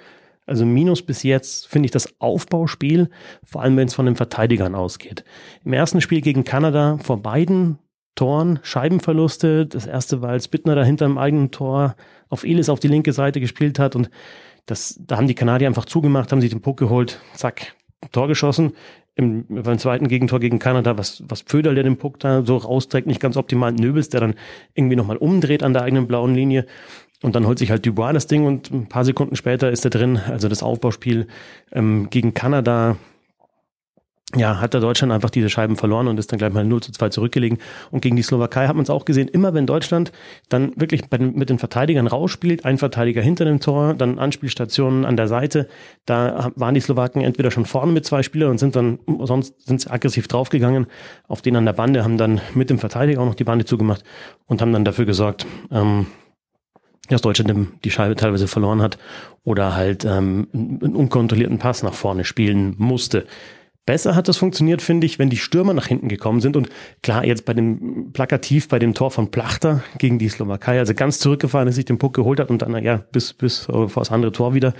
Also 0.46 0.66
Minus 0.66 1.02
bis 1.02 1.22
jetzt 1.22 1.66
finde 1.68 1.86
ich 1.86 1.90
das 1.90 2.20
Aufbauspiel, 2.20 3.08
vor 3.42 3.62
allem 3.62 3.76
wenn 3.76 3.88
es 3.88 3.94
von 3.94 4.06
den 4.06 4.16
Verteidigern 4.16 4.74
ausgeht. 4.74 5.24
Im 5.64 5.72
ersten 5.72 6.00
Spiel 6.00 6.20
gegen 6.20 6.44
Kanada 6.44 6.98
vor 7.02 7.22
beiden 7.22 7.78
Toren 8.14 8.58
Scheibenverluste. 8.62 9.66
Das 9.66 9.86
erste 9.86 10.20
war, 10.20 10.30
als 10.30 10.48
Bittner 10.48 10.74
dahinter 10.74 11.06
im 11.06 11.18
eigenen 11.18 11.50
Tor 11.50 11.96
auf 12.28 12.44
Elis 12.44 12.68
auf 12.68 12.80
die 12.80 12.88
linke 12.88 13.12
Seite 13.12 13.40
gespielt 13.40 13.78
hat 13.78 13.96
und 13.96 14.10
das, 14.66 15.00
da 15.06 15.16
haben 15.16 15.26
die 15.26 15.34
Kanadier 15.34 15.68
einfach 15.68 15.86
zugemacht, 15.86 16.30
haben 16.30 16.40
sich 16.40 16.50
den 16.50 16.60
Puck 16.60 16.78
geholt, 16.78 17.20
zack, 17.34 17.74
Tor 18.12 18.28
geschossen 18.28 18.72
im, 19.14 19.44
beim 19.48 19.78
zweiten 19.78 20.08
Gegentor 20.08 20.40
gegen 20.40 20.58
Kanada, 20.58 20.96
was, 20.96 21.22
was 21.28 21.42
Pföderl, 21.42 21.74
der 21.74 21.84
den 21.84 21.96
Puck 21.96 22.18
da 22.20 22.42
so 22.44 22.56
rausträgt, 22.56 23.06
nicht 23.06 23.20
ganz 23.20 23.36
optimal. 23.36 23.72
Nöbels, 23.72 24.08
der 24.08 24.20
dann 24.20 24.34
irgendwie 24.74 24.96
nochmal 24.96 25.16
umdreht 25.16 25.62
an 25.62 25.72
der 25.72 25.82
eigenen 25.82 26.06
blauen 26.06 26.34
Linie. 26.34 26.66
Und 27.22 27.34
dann 27.34 27.46
holt 27.46 27.58
sich 27.58 27.70
halt 27.70 27.84
Dubois 27.84 28.12
das 28.12 28.26
Ding 28.26 28.46
und 28.46 28.70
ein 28.70 28.88
paar 28.88 29.04
Sekunden 29.04 29.36
später 29.36 29.70
ist 29.70 29.84
er 29.84 29.90
drin. 29.90 30.16
Also 30.16 30.48
das 30.48 30.62
Aufbauspiel 30.62 31.26
ähm, 31.70 32.08
gegen 32.08 32.32
Kanada 32.32 32.96
ja, 34.36 34.60
hat 34.60 34.74
der 34.74 34.80
Deutschland 34.80 35.12
einfach 35.12 35.30
diese 35.30 35.48
Scheiben 35.48 35.76
verloren 35.76 36.06
und 36.06 36.18
ist 36.18 36.30
dann 36.30 36.38
gleich 36.38 36.52
mal 36.52 36.64
0 36.64 36.82
zu 36.82 36.92
2 36.92 37.08
zurückgelegen. 37.08 37.58
Und 37.90 38.00
gegen 38.00 38.14
die 38.14 38.22
Slowakei 38.22 38.68
hat 38.68 38.76
man 38.76 38.84
es 38.84 38.90
auch 38.90 39.04
gesehen, 39.04 39.26
immer 39.26 39.54
wenn 39.54 39.66
Deutschland 39.66 40.12
dann 40.48 40.72
wirklich 40.76 41.02
den, 41.02 41.34
mit 41.34 41.50
den 41.50 41.58
Verteidigern 41.58 42.06
rausspielt, 42.06 42.64
ein 42.64 42.78
Verteidiger 42.78 43.22
hinter 43.22 43.44
dem 43.44 43.58
Tor, 43.58 43.94
dann 43.94 44.18
Anspielstationen 44.20 45.04
an 45.04 45.16
der 45.16 45.26
Seite, 45.26 45.68
da 46.06 46.52
waren 46.54 46.74
die 46.74 46.80
Slowaken 46.80 47.22
entweder 47.22 47.50
schon 47.50 47.66
vorne 47.66 47.92
mit 47.92 48.06
zwei 48.06 48.22
Spielern 48.22 48.50
und 48.50 48.58
sind 48.58 48.76
dann, 48.76 49.00
sonst 49.20 49.66
sind 49.66 49.80
sie 49.80 49.90
aggressiv 49.90 50.28
draufgegangen, 50.28 50.86
auf 51.26 51.42
den 51.42 51.56
an 51.56 51.64
der 51.66 51.72
Bande, 51.72 52.04
haben 52.04 52.16
dann 52.16 52.40
mit 52.54 52.70
dem 52.70 52.78
Verteidiger 52.78 53.20
auch 53.22 53.26
noch 53.26 53.34
die 53.34 53.44
Bande 53.44 53.64
zugemacht 53.64 54.04
und 54.46 54.62
haben 54.62 54.72
dann 54.72 54.84
dafür 54.84 55.06
gesorgt, 55.06 55.44
ähm, 55.72 56.06
dass 57.08 57.22
Deutschland 57.22 57.68
die 57.84 57.90
Scheibe 57.90 58.14
teilweise 58.14 58.46
verloren 58.46 58.80
hat 58.80 58.96
oder 59.42 59.74
halt 59.74 60.04
ähm, 60.04 60.46
einen 60.52 60.94
unkontrollierten 60.94 61.58
Pass 61.58 61.82
nach 61.82 61.94
vorne 61.94 62.24
spielen 62.24 62.74
musste. 62.78 63.26
Besser 63.90 64.14
hat 64.14 64.28
das 64.28 64.36
funktioniert, 64.36 64.82
finde 64.82 65.04
ich, 65.04 65.18
wenn 65.18 65.30
die 65.30 65.36
Stürmer 65.36 65.74
nach 65.74 65.88
hinten 65.88 66.06
gekommen 66.06 66.40
sind. 66.40 66.56
Und 66.56 66.68
klar, 67.02 67.24
jetzt 67.24 67.44
bei 67.44 67.54
dem 67.54 68.12
plakativ 68.12 68.68
bei 68.68 68.78
dem 68.78 68.94
Tor 68.94 69.10
von 69.10 69.32
Plachter 69.32 69.82
gegen 69.98 70.20
die 70.20 70.28
Slowakei, 70.28 70.78
also 70.78 70.94
ganz 70.94 71.18
zurückgefahren 71.18 71.66
ist, 71.66 71.74
sich 71.74 71.86
den 71.86 71.98
Puck 71.98 72.14
geholt 72.14 72.38
hat 72.38 72.50
und 72.50 72.62
dann 72.62 72.84
ja 72.84 72.98
bis 73.10 73.32
bis 73.32 73.64
vor 73.64 73.90
das 73.92 74.12
andere 74.12 74.30
Tor 74.30 74.54
wieder 74.54 74.74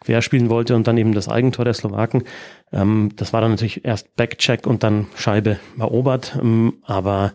quer 0.00 0.22
spielen 0.22 0.48
wollte 0.48 0.74
und 0.74 0.86
dann 0.86 0.96
eben 0.96 1.12
das 1.12 1.28
Eigentor 1.28 1.66
der 1.66 1.74
Slowaken. 1.74 2.24
Ähm, 2.72 3.10
das 3.16 3.34
war 3.34 3.42
dann 3.42 3.50
natürlich 3.50 3.84
erst 3.84 4.16
Backcheck 4.16 4.66
und 4.66 4.82
dann 4.82 5.08
Scheibe 5.16 5.58
erobert. 5.78 6.38
Ähm, 6.40 6.78
aber 6.82 7.34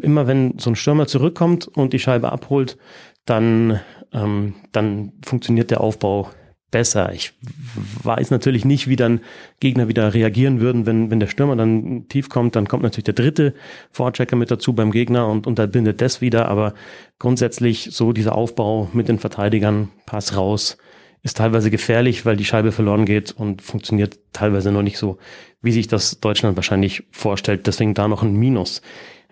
immer 0.00 0.28
wenn 0.28 0.56
so 0.60 0.70
ein 0.70 0.76
Stürmer 0.76 1.08
zurückkommt 1.08 1.66
und 1.66 1.92
die 1.92 1.98
Scheibe 1.98 2.30
abholt, 2.30 2.78
dann, 3.24 3.80
ähm, 4.12 4.54
dann 4.70 5.14
funktioniert 5.24 5.72
der 5.72 5.80
Aufbau 5.80 6.30
besser. 6.74 7.12
Ich 7.12 7.32
weiß 8.02 8.32
natürlich 8.32 8.64
nicht, 8.64 8.88
wie 8.88 8.96
dann 8.96 9.20
Gegner 9.60 9.86
wieder 9.86 10.12
reagieren 10.12 10.60
würden, 10.60 10.86
wenn, 10.86 11.08
wenn 11.08 11.20
der 11.20 11.28
Stürmer 11.28 11.54
dann 11.54 12.08
tief 12.08 12.28
kommt, 12.28 12.56
dann 12.56 12.66
kommt 12.66 12.82
natürlich 12.82 13.04
der 13.04 13.14
dritte 13.14 13.54
Vorchecker 13.92 14.34
mit 14.34 14.50
dazu 14.50 14.72
beim 14.72 14.90
Gegner 14.90 15.28
und 15.28 15.46
unterbindet 15.46 16.00
das 16.00 16.20
wieder, 16.20 16.48
aber 16.48 16.74
grundsätzlich 17.20 17.90
so 17.92 18.12
dieser 18.12 18.34
Aufbau 18.34 18.90
mit 18.92 19.06
den 19.06 19.20
Verteidigern, 19.20 19.90
Pass 20.04 20.36
raus, 20.36 20.76
ist 21.22 21.36
teilweise 21.36 21.70
gefährlich, 21.70 22.26
weil 22.26 22.36
die 22.36 22.44
Scheibe 22.44 22.72
verloren 22.72 23.04
geht 23.04 23.30
und 23.30 23.62
funktioniert 23.62 24.18
teilweise 24.32 24.72
noch 24.72 24.82
nicht 24.82 24.98
so, 24.98 25.18
wie 25.62 25.70
sich 25.70 25.86
das 25.86 26.18
Deutschland 26.18 26.56
wahrscheinlich 26.56 27.04
vorstellt. 27.12 27.68
Deswegen 27.68 27.94
da 27.94 28.08
noch 28.08 28.24
ein 28.24 28.34
Minus. 28.34 28.82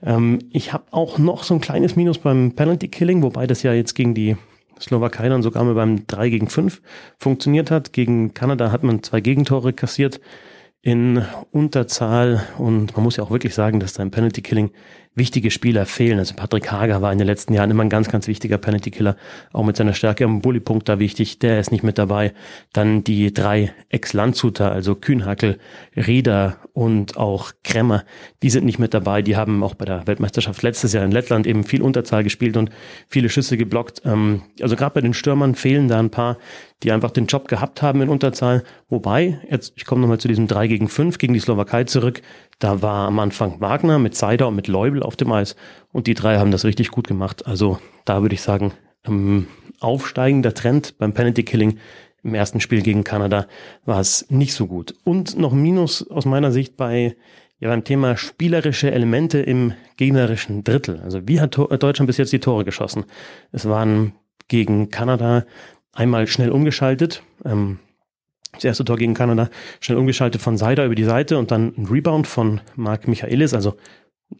Ähm, 0.00 0.38
ich 0.52 0.72
habe 0.72 0.84
auch 0.92 1.18
noch 1.18 1.42
so 1.42 1.54
ein 1.54 1.60
kleines 1.60 1.96
Minus 1.96 2.18
beim 2.18 2.52
Penalty 2.52 2.86
Killing, 2.86 3.20
wobei 3.20 3.48
das 3.48 3.64
ja 3.64 3.72
jetzt 3.72 3.94
gegen 3.94 4.14
die 4.14 4.36
Slowakei 4.82 5.28
dann 5.28 5.42
sogar 5.42 5.64
mal 5.64 5.74
beim 5.74 6.06
3 6.06 6.28
gegen 6.28 6.48
5 6.48 6.82
funktioniert 7.18 7.70
hat. 7.70 7.92
Gegen 7.92 8.34
Kanada 8.34 8.72
hat 8.72 8.82
man 8.82 9.02
zwei 9.02 9.20
Gegentore 9.20 9.72
kassiert 9.72 10.20
in 10.82 11.22
Unterzahl 11.52 12.42
und 12.58 12.96
man 12.96 13.04
muss 13.04 13.16
ja 13.16 13.22
auch 13.22 13.30
wirklich 13.30 13.54
sagen, 13.54 13.78
dass 13.78 13.92
da 13.92 14.02
im 14.02 14.10
Penalty 14.10 14.42
Killing 14.42 14.70
wichtige 15.14 15.50
Spieler 15.50 15.86
fehlen. 15.86 16.18
Also 16.18 16.34
Patrick 16.34 16.72
Hager 16.72 17.02
war 17.02 17.12
in 17.12 17.18
den 17.18 17.26
letzten 17.26 17.52
Jahren 17.52 17.70
immer 17.70 17.84
ein 17.84 17.88
ganz, 17.88 18.08
ganz 18.08 18.26
wichtiger 18.26 18.58
Penalty-Killer, 18.58 19.16
auch 19.52 19.64
mit 19.64 19.76
seiner 19.76 19.94
Stärke 19.94 20.24
am 20.24 20.40
Bullypunkt 20.40 20.88
da 20.88 20.98
wichtig. 20.98 21.38
Der 21.38 21.60
ist 21.60 21.70
nicht 21.70 21.84
mit 21.84 21.98
dabei. 21.98 22.32
Dann 22.72 23.04
die 23.04 23.32
drei 23.32 23.72
Ex-Landshuter, 23.90 24.72
also 24.72 24.94
Kühnhackel, 24.94 25.58
Rieder 25.94 26.56
und 26.74 27.18
auch 27.18 27.52
Kremmer, 27.64 28.04
die 28.42 28.48
sind 28.48 28.64
nicht 28.64 28.78
mit 28.78 28.94
dabei. 28.94 29.20
Die 29.20 29.36
haben 29.36 29.62
auch 29.62 29.74
bei 29.74 29.84
der 29.84 30.06
Weltmeisterschaft 30.06 30.62
letztes 30.62 30.92
Jahr 30.92 31.04
in 31.04 31.10
Lettland 31.10 31.46
eben 31.46 31.64
viel 31.64 31.82
Unterzahl 31.82 32.24
gespielt 32.24 32.56
und 32.56 32.70
viele 33.08 33.28
Schüsse 33.28 33.56
geblockt. 33.58 34.02
Ähm, 34.04 34.42
also 34.60 34.74
gerade 34.74 34.94
bei 34.94 35.00
den 35.02 35.12
Stürmern 35.12 35.54
fehlen 35.54 35.88
da 35.88 35.98
ein 35.98 36.10
paar, 36.10 36.38
die 36.82 36.90
einfach 36.90 37.10
den 37.10 37.26
Job 37.26 37.48
gehabt 37.48 37.82
haben 37.82 38.00
in 38.00 38.08
Unterzahl. 38.08 38.64
Wobei, 38.88 39.40
jetzt, 39.50 39.74
ich 39.76 39.84
komme 39.84 40.00
nochmal 40.00 40.18
zu 40.18 40.28
diesem 40.28 40.46
3 40.46 40.66
gegen 40.66 40.88
5 40.88 41.18
gegen 41.18 41.34
die 41.34 41.40
Slowakei 41.40 41.84
zurück. 41.84 42.22
Da 42.58 42.80
war 42.80 43.06
am 43.06 43.18
Anfang 43.18 43.60
Wagner 43.60 43.98
mit 43.98 44.14
Seider 44.14 44.48
und 44.48 44.56
mit 44.56 44.68
Leubel 44.68 45.02
auf 45.02 45.16
dem 45.16 45.30
Eis 45.32 45.56
und 45.92 46.06
die 46.06 46.14
drei 46.14 46.38
haben 46.38 46.52
das 46.52 46.64
richtig 46.64 46.90
gut 46.90 47.06
gemacht. 47.06 47.46
Also 47.46 47.78
da 48.04 48.22
würde 48.22 48.34
ich 48.34 48.40
sagen, 48.40 48.72
ähm, 49.06 49.46
aufsteigender 49.80 50.54
Trend 50.54 50.96
beim 50.98 51.12
Penalty 51.12 51.42
Killing 51.42 51.78
im 52.22 52.34
ersten 52.34 52.60
Spiel 52.60 52.82
gegen 52.82 53.04
Kanada 53.04 53.46
war 53.84 54.00
es 54.00 54.26
nicht 54.30 54.54
so 54.54 54.66
gut. 54.66 54.94
Und 55.04 55.36
noch 55.38 55.52
Minus 55.52 56.08
aus 56.08 56.24
meiner 56.24 56.52
Sicht 56.52 56.76
bei 56.76 57.16
ja, 57.62 57.68
beim 57.68 57.84
Thema 57.84 58.16
spielerische 58.16 58.90
Elemente 58.90 59.38
im 59.38 59.74
gegnerischen 59.96 60.64
Drittel. 60.64 61.00
Also 61.00 61.28
wie 61.28 61.40
hat 61.40 61.56
Deutschland 61.56 62.08
bis 62.08 62.16
jetzt 62.16 62.32
die 62.32 62.40
Tore 62.40 62.64
geschossen? 62.64 63.04
Es 63.52 63.68
waren 63.68 64.14
gegen 64.48 64.90
Kanada 64.90 65.44
einmal 65.92 66.26
schnell 66.26 66.50
umgeschaltet. 66.50 67.22
Ähm, 67.44 67.78
das 68.52 68.64
erste 68.64 68.84
Tor 68.84 68.96
gegen 68.96 69.14
Kanada 69.14 69.48
schnell 69.78 69.96
umgeschaltet 69.96 70.42
von 70.42 70.56
Seider 70.56 70.84
über 70.84 70.96
die 70.96 71.04
Seite 71.04 71.38
und 71.38 71.52
dann 71.52 71.72
ein 71.76 71.86
Rebound 71.86 72.26
von 72.26 72.60
Marc 72.74 73.06
Michaelis, 73.06 73.54
also 73.54 73.76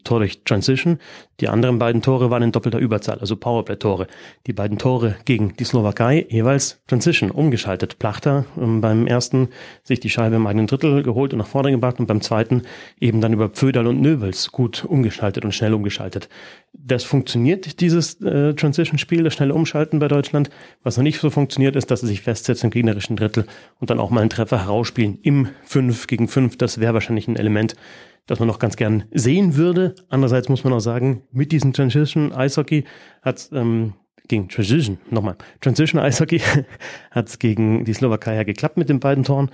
Tor 0.03 0.19
durch 0.19 0.43
Transition. 0.43 0.99
Die 1.39 1.49
anderen 1.49 1.79
beiden 1.79 2.01
Tore 2.01 2.29
waren 2.29 2.43
in 2.43 2.51
doppelter 2.51 2.79
Überzahl, 2.79 3.19
also 3.19 3.35
Powerplay-Tore. 3.35 4.07
Die 4.47 4.53
beiden 4.53 4.77
Tore 4.77 5.15
gegen 5.25 5.55
die 5.57 5.63
Slowakei 5.63 6.25
jeweils 6.29 6.81
Transition, 6.87 7.31
umgeschaltet. 7.31 7.99
Plachter 7.99 8.45
ähm, 8.57 8.81
beim 8.81 9.07
ersten 9.07 9.49
sich 9.83 9.99
die 9.99 10.09
Scheibe 10.09 10.35
im 10.35 10.47
eigenen 10.47 10.67
Drittel 10.67 11.03
geholt 11.03 11.33
und 11.33 11.39
nach 11.39 11.47
vorne 11.47 11.71
gebracht 11.71 11.99
und 11.99 12.05
beim 12.05 12.21
zweiten 12.21 12.63
eben 12.99 13.21
dann 13.21 13.33
über 13.33 13.49
Pföderl 13.49 13.87
und 13.87 14.01
Nöbels 14.01 14.51
gut 14.51 14.85
umgeschaltet 14.85 15.43
und 15.43 15.53
schnell 15.53 15.73
umgeschaltet. 15.73 16.29
Das 16.73 17.03
funktioniert, 17.03 17.81
dieses 17.81 18.21
äh, 18.21 18.53
Transition-Spiel, 18.53 19.23
das 19.23 19.33
schnelle 19.33 19.53
Umschalten 19.53 19.99
bei 19.99 20.07
Deutschland. 20.07 20.49
Was 20.83 20.97
noch 20.97 21.03
nicht 21.03 21.19
so 21.19 21.29
funktioniert, 21.29 21.75
ist, 21.75 21.91
dass 21.91 22.01
sie 22.01 22.07
sich 22.07 22.21
festsetzen 22.21 22.67
im 22.67 22.71
gegnerischen 22.71 23.15
Drittel 23.15 23.45
und 23.79 23.89
dann 23.89 23.99
auch 23.99 24.09
mal 24.09 24.21
einen 24.21 24.29
Treffer 24.29 24.59
herausspielen 24.59 25.19
im 25.21 25.49
5 25.65 26.07
gegen 26.07 26.27
5. 26.27 26.57
Das 26.57 26.79
wäre 26.79 26.93
wahrscheinlich 26.93 27.27
ein 27.27 27.35
Element, 27.35 27.75
das 28.25 28.39
man 28.39 28.47
noch 28.47 28.59
ganz 28.59 28.75
gern 28.75 29.05
sehen 29.11 29.55
würde. 29.55 29.95
Andererseits 30.09 30.49
muss 30.49 30.63
man 30.63 30.73
auch 30.73 30.79
sagen, 30.79 31.23
mit 31.31 31.51
diesem 31.51 31.73
Transition 31.73 32.31
Eishockey 32.31 32.85
hat 33.21 33.49
ähm, 33.51 33.93
gegen 34.27 34.47
Transition, 34.47 34.97
nochmal, 35.09 35.35
Transition 35.61 36.01
Eishockey 36.01 36.39
hat 37.11 37.27
es 37.27 37.39
gegen 37.39 37.85
die 37.85 37.93
Slowakei 37.93 38.35
ja 38.35 38.43
geklappt 38.43 38.77
mit 38.77 38.89
den 38.89 38.99
beiden 38.99 39.23
Toren. 39.23 39.51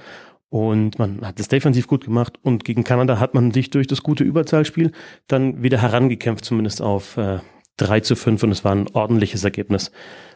Und 0.49 0.97
man 0.97 1.21
hat 1.25 1.39
es 1.39 1.47
defensiv 1.47 1.85
gut 1.85 2.05
gemacht 2.05 2.39
und 2.41 2.65
gegen 2.65 2.83
Kanada 2.83 3.19
hat 3.19 3.35
man 3.35 3.51
sich 3.51 3.69
durch 3.69 3.85
das 3.85 4.01
gute 4.01 4.23
Überzahlspiel 4.23 4.91
dann 5.27 5.61
wieder 5.61 5.79
herangekämpft, 5.79 6.43
zumindest 6.43 6.81
auf 6.81 7.17
äh, 7.17 7.39
3 7.77 7.99
zu 7.99 8.15
5 8.15 8.43
und 8.43 8.51
es 8.51 8.65
war 8.65 8.73
ein 8.73 8.88
ordentliches 8.93 9.43
Ergebnis 9.43 9.91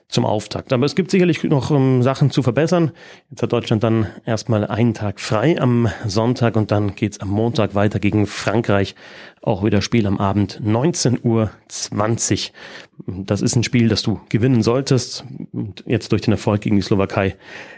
zum 0.08 0.26
Auftakt. 0.26 0.74
Aber 0.74 0.86
es 0.86 0.96
gibt 0.96 1.12
sicherlich 1.12 1.44
noch 1.44 1.72
um, 1.72 1.96
ähm, 1.98 2.04
Sachen 2.04 2.30
zu 2.32 2.44
verbessern. 2.44 2.92
Jetzt 3.30 3.42
hat 3.42 3.52
Deutschland 3.52 3.84
dann 3.84 4.08
erstmal 4.26 4.66
einen 4.66 4.94
Tag 4.94 5.20
frei 5.20 5.60
am 5.60 5.90
Sonntag 6.06 6.56
und 6.56 6.72
dann 6.72 6.96
geht's 6.96 7.20
am 7.20 7.30
Montag 7.30 7.76
weiter 7.76 8.00
gegen 8.00 8.28
Frankreich. 8.28 8.96
Auch 9.42 9.64
wieder 9.64 9.82
Spiel 9.82 10.06
am 10.08 10.20
Abend 10.20 10.62
19.20 10.64 11.22
Uhr. 11.24 11.52
Das 13.08 13.42
ist 13.42 13.56
ein 13.56 13.64
Spiel, 13.64 13.90
das 13.90 14.04
du 14.04 14.22
gewinnen 14.30 14.62
solltest. 14.62 15.26
Und 15.52 15.84
jetzt 15.86 16.12
durch 16.12 16.22
den 16.22 16.34
Erfolg 16.34 16.62
gegen 16.62 16.76
die 16.76 16.82
Slowakei 16.82 17.36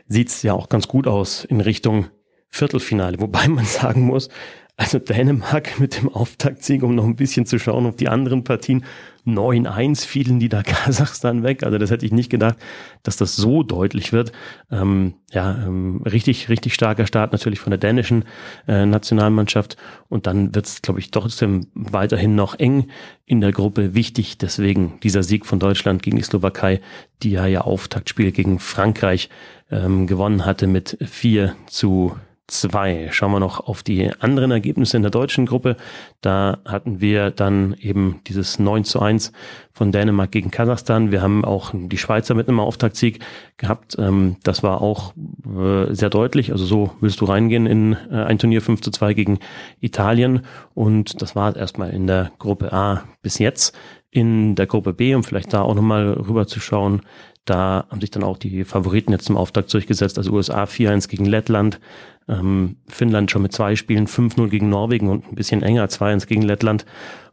sieht's 0.07 0.43
ja 0.43 0.53
auch 0.53 0.69
ganz 0.69 0.87
gut 0.87 1.07
aus 1.07 1.45
in 1.45 1.61
Richtung 1.61 2.07
Viertelfinale. 2.49 3.19
Wobei 3.19 3.47
man 3.47 3.65
sagen 3.65 4.01
muss, 4.01 4.29
also 4.77 4.99
Dänemark 4.99 5.79
mit 5.79 6.01
dem 6.01 6.09
Auftaktsieg, 6.13 6.83
um 6.83 6.95
noch 6.95 7.05
ein 7.05 7.15
bisschen 7.15 7.45
zu 7.45 7.59
schauen 7.59 7.85
auf 7.85 7.95
die 7.95 8.09
anderen 8.09 8.43
Partien. 8.43 8.83
9-1 9.25 10.05
fielen 10.05 10.39
die 10.39 10.49
da 10.49 10.63
Kasachstan 10.63 11.43
weg. 11.43 11.63
Also 11.63 11.77
das 11.77 11.91
hätte 11.91 12.05
ich 12.05 12.11
nicht 12.11 12.29
gedacht, 12.29 12.57
dass 13.01 13.15
das 13.15 13.37
so 13.37 13.63
deutlich 13.63 14.11
wird. 14.11 14.33
Ähm, 14.69 15.15
ja, 15.31 15.55
ähm, 15.65 16.01
richtig, 16.05 16.49
richtig 16.49 16.73
starker 16.73 17.07
Start 17.07 17.31
natürlich 17.31 17.59
von 17.59 17.71
der 17.71 17.77
dänischen 17.77 18.25
äh, 18.67 18.85
Nationalmannschaft. 18.85 19.77
Und 20.09 20.27
dann 20.27 20.53
wird 20.53 20.65
es, 20.65 20.81
glaube 20.81 20.99
ich, 20.99 21.09
trotzdem 21.09 21.67
weiterhin 21.73 22.35
noch 22.35 22.59
eng 22.59 22.89
in 23.25 23.39
der 23.39 23.53
Gruppe. 23.53 23.95
Wichtig 23.95 24.37
deswegen 24.37 24.99
dieser 25.03 25.23
Sieg 25.23 25.45
von 25.45 25.59
Deutschland 25.59 26.03
gegen 26.03 26.17
die 26.17 26.23
Slowakei, 26.23 26.81
die 27.23 27.31
ja 27.31 27.47
ja 27.47 27.61
Auftaktspiel 27.61 28.33
gegen 28.33 28.59
Frankreich 28.59 29.29
ähm, 29.71 30.05
gewonnen 30.05 30.45
hatte 30.45 30.67
mit 30.67 30.97
4 31.01 31.55
zu 31.67 32.15
2. 32.47 33.09
Schauen 33.11 33.31
wir 33.31 33.39
noch 33.39 33.59
auf 33.59 33.81
die 33.81 34.11
anderen 34.19 34.51
Ergebnisse 34.51 34.97
in 34.97 35.03
der 35.03 35.11
deutschen 35.11 35.45
Gruppe. 35.45 35.77
Da 36.21 36.59
hatten 36.65 37.01
wir 37.01 37.31
dann 37.31 37.75
eben 37.79 38.21
dieses 38.27 38.59
9 38.59 38.83
zu 38.83 38.99
1 38.99 39.31
von 39.73 39.91
Dänemark 39.91 40.31
gegen 40.31 40.51
Kasachstan. 40.51 41.11
Wir 41.11 41.21
haben 41.21 41.43
auch 41.43 41.71
die 41.73 41.97
Schweizer 41.97 42.35
mit 42.35 42.47
einem 42.47 42.59
Auftaktsieg 42.59 43.19
gehabt. 43.57 43.95
Ähm, 43.97 44.37
das 44.43 44.61
war 44.61 44.81
auch 44.81 45.13
äh, 45.45 45.93
sehr 45.93 46.09
deutlich. 46.09 46.51
Also 46.51 46.65
so 46.65 46.91
willst 47.01 47.19
du 47.21 47.25
reingehen 47.25 47.65
in 47.65 47.97
äh, 48.11 48.23
ein 48.23 48.37
Turnier 48.37 48.61
5 48.61 48.81
zu 48.81 48.91
2 48.91 49.13
gegen 49.13 49.39
Italien. 49.79 50.41
Und 50.75 51.21
das 51.21 51.35
war 51.35 51.55
erstmal 51.55 51.89
in 51.91 52.05
der 52.05 52.31
Gruppe 52.37 52.71
A 52.73 53.05
bis 53.21 53.39
jetzt. 53.39 53.75
In 54.11 54.55
der 54.55 54.67
Gruppe 54.67 54.93
B, 54.93 55.15
um 55.15 55.23
vielleicht 55.23 55.51
da 55.51 55.61
auch 55.61 55.75
nochmal 55.75 56.13
rüber 56.13 56.47
zu 56.47 56.59
schauen, 56.59 57.01
da 57.45 57.85
haben 57.89 58.01
sich 58.01 58.11
dann 58.11 58.23
auch 58.23 58.37
die 58.37 58.63
Favoriten 58.63 59.11
jetzt 59.11 59.25
zum 59.25 59.37
Auftakt 59.37 59.71
durchgesetzt. 59.73 60.17
Also 60.17 60.31
USA 60.31 60.63
4-1 60.63 61.07
gegen 61.07 61.25
Lettland, 61.25 61.79
ähm, 62.27 62.77
Finnland 62.87 63.29
schon 63.29 63.43
mit 63.43 63.53
zwei 63.53 63.75
Spielen 63.75 64.07
5-0 64.07 64.49
gegen 64.49 64.69
Norwegen 64.69 65.09
und 65.09 65.31
ein 65.31 65.35
bisschen 65.35 65.61
enger 65.61 65.85
2-1 65.85 66.25
gegen 66.27 66.41
Lettland. 66.41 66.85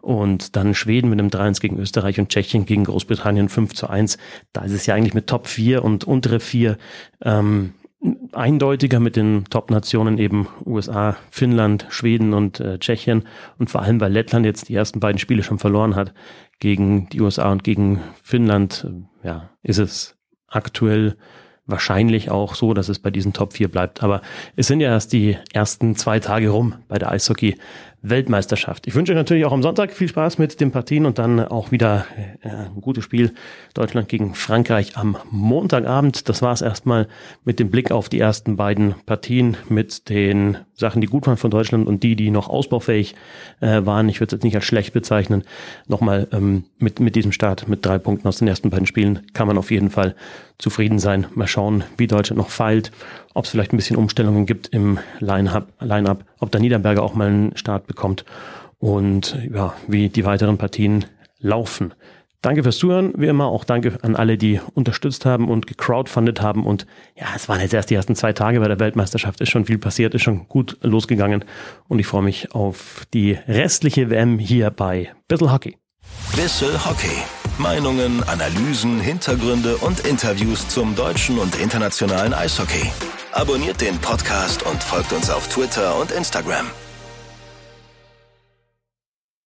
Und 0.03 0.57
dann 0.57 0.75
Schweden 0.75 1.09
mit 1.09 1.19
einem 1.19 1.31
3-1 1.31 1.61
gegen 1.61 1.79
Österreich 1.79 2.19
und 2.19 2.29
Tschechien 2.29 2.67
gegen 2.67 2.85
Großbritannien 2.85 3.49
5 3.49 3.75
zu 3.75 3.89
1. 3.89 4.19
Da 4.53 4.63
ist 4.63 4.73
es 4.73 4.87
ja 4.87 4.95
eigentlich 4.95 5.15
mit 5.15 5.29
Top 5.29 5.47
4 5.47 5.83
und 5.85 6.05
untere 6.05 6.41
4 6.41 6.77
ähm, 7.23 7.73
eindeutiger 8.33 8.99
mit 8.99 9.15
den 9.15 9.45
Top-Nationen 9.49 10.19
eben 10.19 10.49
USA, 10.67 11.17
Finnland, 11.31 11.87
Schweden 11.89 12.35
und 12.35 12.59
äh, 12.61 12.79
Tschechien. 12.79 13.25
Und 13.59 13.71
vor 13.71 13.83
allem, 13.83 14.01
weil 14.01 14.13
Lettland 14.13 14.45
jetzt 14.45 14.69
die 14.69 14.75
ersten 14.75 14.99
beiden 15.01 15.21
Spiele 15.21 15.45
schon 15.45 15.61
verloren 15.61 15.95
hat 15.95 16.13
gegen 16.63 17.09
die 17.09 17.21
USA 17.21 17.51
und 17.51 17.65
gegen 17.65 18.01
Finnland, 18.23 18.87
äh, 18.89 19.27
ja, 19.27 19.51
ist 19.65 19.79
es 19.79 20.17
aktuell 20.47 21.17
wahrscheinlich 21.67 22.31
auch 22.31 22.55
so, 22.55 22.73
dass 22.73 22.89
es 22.89 23.01
bei 23.01 23.11
diesen 23.11 23.33
Top 23.33 23.53
4 23.53 23.67
bleibt. 23.67 24.05
Aber 24.05 24.23
es 24.55 24.69
sind 24.69 24.79
ja 24.79 24.91
erst 24.91 25.13
die 25.13 25.37
ersten 25.53 25.97
zwei 25.97 26.21
Tage 26.21 26.51
rum 26.51 26.77
bei 26.87 26.99
der 26.99 27.11
Eishockey 27.11 27.57
Weltmeisterschaft. 28.03 28.87
Ich 28.89 28.95
wünsche 28.95 29.15
natürlich 29.15 29.45
auch 29.45 29.53
am 29.53 29.63
Sonntag 29.63 29.93
viel 29.93 30.09
Spaß 30.09 30.39
mit 30.39 30.61
den 30.61 30.73
Partien 30.73 31.07
und 31.07 31.19
dann 31.19 31.41
auch 31.41 31.71
wieder 31.71 32.07
äh, 32.43 32.49
ein 32.49 32.81
gutes 32.81 33.05
Spiel 33.05 33.33
Deutschland 33.75 34.09
gegen 34.09 34.35
Frankreich 34.35 34.97
am 34.97 35.17
Montagabend. 35.31 36.29
Das 36.29 36.43
war 36.43 36.53
es 36.53 36.63
erstmal 36.63 37.09
mit 37.45 37.61
dem 37.61 37.71
Blick 37.71 37.93
auf 37.93 38.09
die 38.09 38.19
ersten 38.19 38.57
beiden 38.57 38.97
Partien 39.07 39.57
mit 39.69 40.09
den 40.09 40.59
Sachen, 40.75 41.01
die 41.01 41.07
gut 41.07 41.27
waren 41.27 41.37
von 41.37 41.51
Deutschland 41.51 41.87
und 41.87 42.03
die, 42.03 42.17
die 42.17 42.31
noch 42.31 42.49
ausbaufähig 42.49 43.15
äh, 43.61 43.87
waren. 43.87 44.09
Ich 44.09 44.21
würde 44.21 44.35
es 44.35 44.39
jetzt 44.39 44.45
nicht 44.45 44.57
als 44.57 44.65
schlecht 44.65 44.93
bezeichnen. 44.93 45.45
Nochmal 45.87 46.27
ähm, 46.33 46.65
mit, 46.79 46.99
mit 46.99 47.15
diesem 47.15 47.31
Start 47.31 47.69
mit 47.69 47.87
drei 47.87 47.99
Punkten 47.99 48.27
aus 48.27 48.39
den 48.39 48.49
ersten 48.49 48.71
beiden 48.71 48.87
Spielen 48.87 49.27
kann 49.33 49.47
man 49.47 49.59
auf 49.59 49.71
jeden 49.71 49.91
Fall 49.91 50.17
zufrieden 50.59 50.99
sein. 50.99 51.27
Mal 51.35 51.47
schauen, 51.47 51.85
wie 51.97 52.07
Deutschland 52.09 52.39
noch 52.39 52.51
feilt 52.51 52.91
ob 53.35 53.45
es 53.45 53.51
vielleicht 53.51 53.73
ein 53.73 53.77
bisschen 53.77 53.97
Umstellungen 53.97 54.47
gibt 54.47 54.69
im 54.69 54.99
Line-Up, 55.21 55.69
Line 55.81 56.17
ob 56.41 56.51
der 56.51 56.61
Niederberger 56.61 57.03
auch 57.03 57.15
mal 57.15 57.29
einen 57.29 57.57
Start 57.57 57.87
bekommt 57.87 58.25
und 58.79 59.39
ja, 59.53 59.75
wie 59.87 60.09
die 60.09 60.25
weiteren 60.25 60.59
Partien 60.59 61.05
laufen. 61.39 61.95
Danke 62.43 62.65
fürs 62.65 62.79
Zuhören, 62.79 63.13
wie 63.17 63.29
immer 63.29 63.47
auch 63.47 63.65
danke 63.65 63.99
an 64.03 64.17
alle, 64.17 64.37
die 64.37 64.61
unterstützt 64.75 65.25
haben 65.25 65.49
und 65.49 65.69
gecrowdfundet 65.69 66.43
haben 66.43 66.67
und 66.67 66.87
ja, 67.15 67.27
es 67.37 67.49
waren 67.49 67.61
jetzt 67.61 67.73
erst 67.73 67.91
die 67.91 67.95
ersten 67.95 68.17
zwei 68.17 68.33
Tage 68.33 68.59
bei 68.59 68.67
der 68.67 68.81
Weltmeisterschaft, 68.81 69.41
ist 69.41 69.51
schon 69.51 69.65
viel 69.65 69.79
passiert, 69.79 70.13
ist 70.15 70.23
schon 70.23 70.49
gut 70.49 70.77
losgegangen 70.83 71.45
und 71.87 72.01
ich 72.01 72.07
freue 72.09 72.23
mich 72.23 72.53
auf 72.53 73.07
die 73.15 73.39
restliche 73.47 74.11
WM 74.11 74.41
hier 74.41 74.71
bei 74.71 75.13
Bissel 75.29 75.53
Hockey. 75.53 75.77
Bissel 76.35 76.85
Hockey. 76.85 77.23
Meinungen, 77.59 78.25
Analysen, 78.25 78.99
Hintergründe 79.01 79.77
und 79.77 80.01
Interviews 80.01 80.69
zum 80.69 80.97
deutschen 80.97 81.39
und 81.39 81.55
internationalen 81.61 82.35
Eishockey. 82.35 82.91
Abonniert 83.33 83.81
den 83.81 83.99
Podcast 83.99 84.63
und 84.65 84.85
folgt 84.85 85.13
uns 85.13 85.31
auf 85.31 85.49
Twitter 85.49 85.99
und 85.99 86.13
Instagram. 86.13 86.71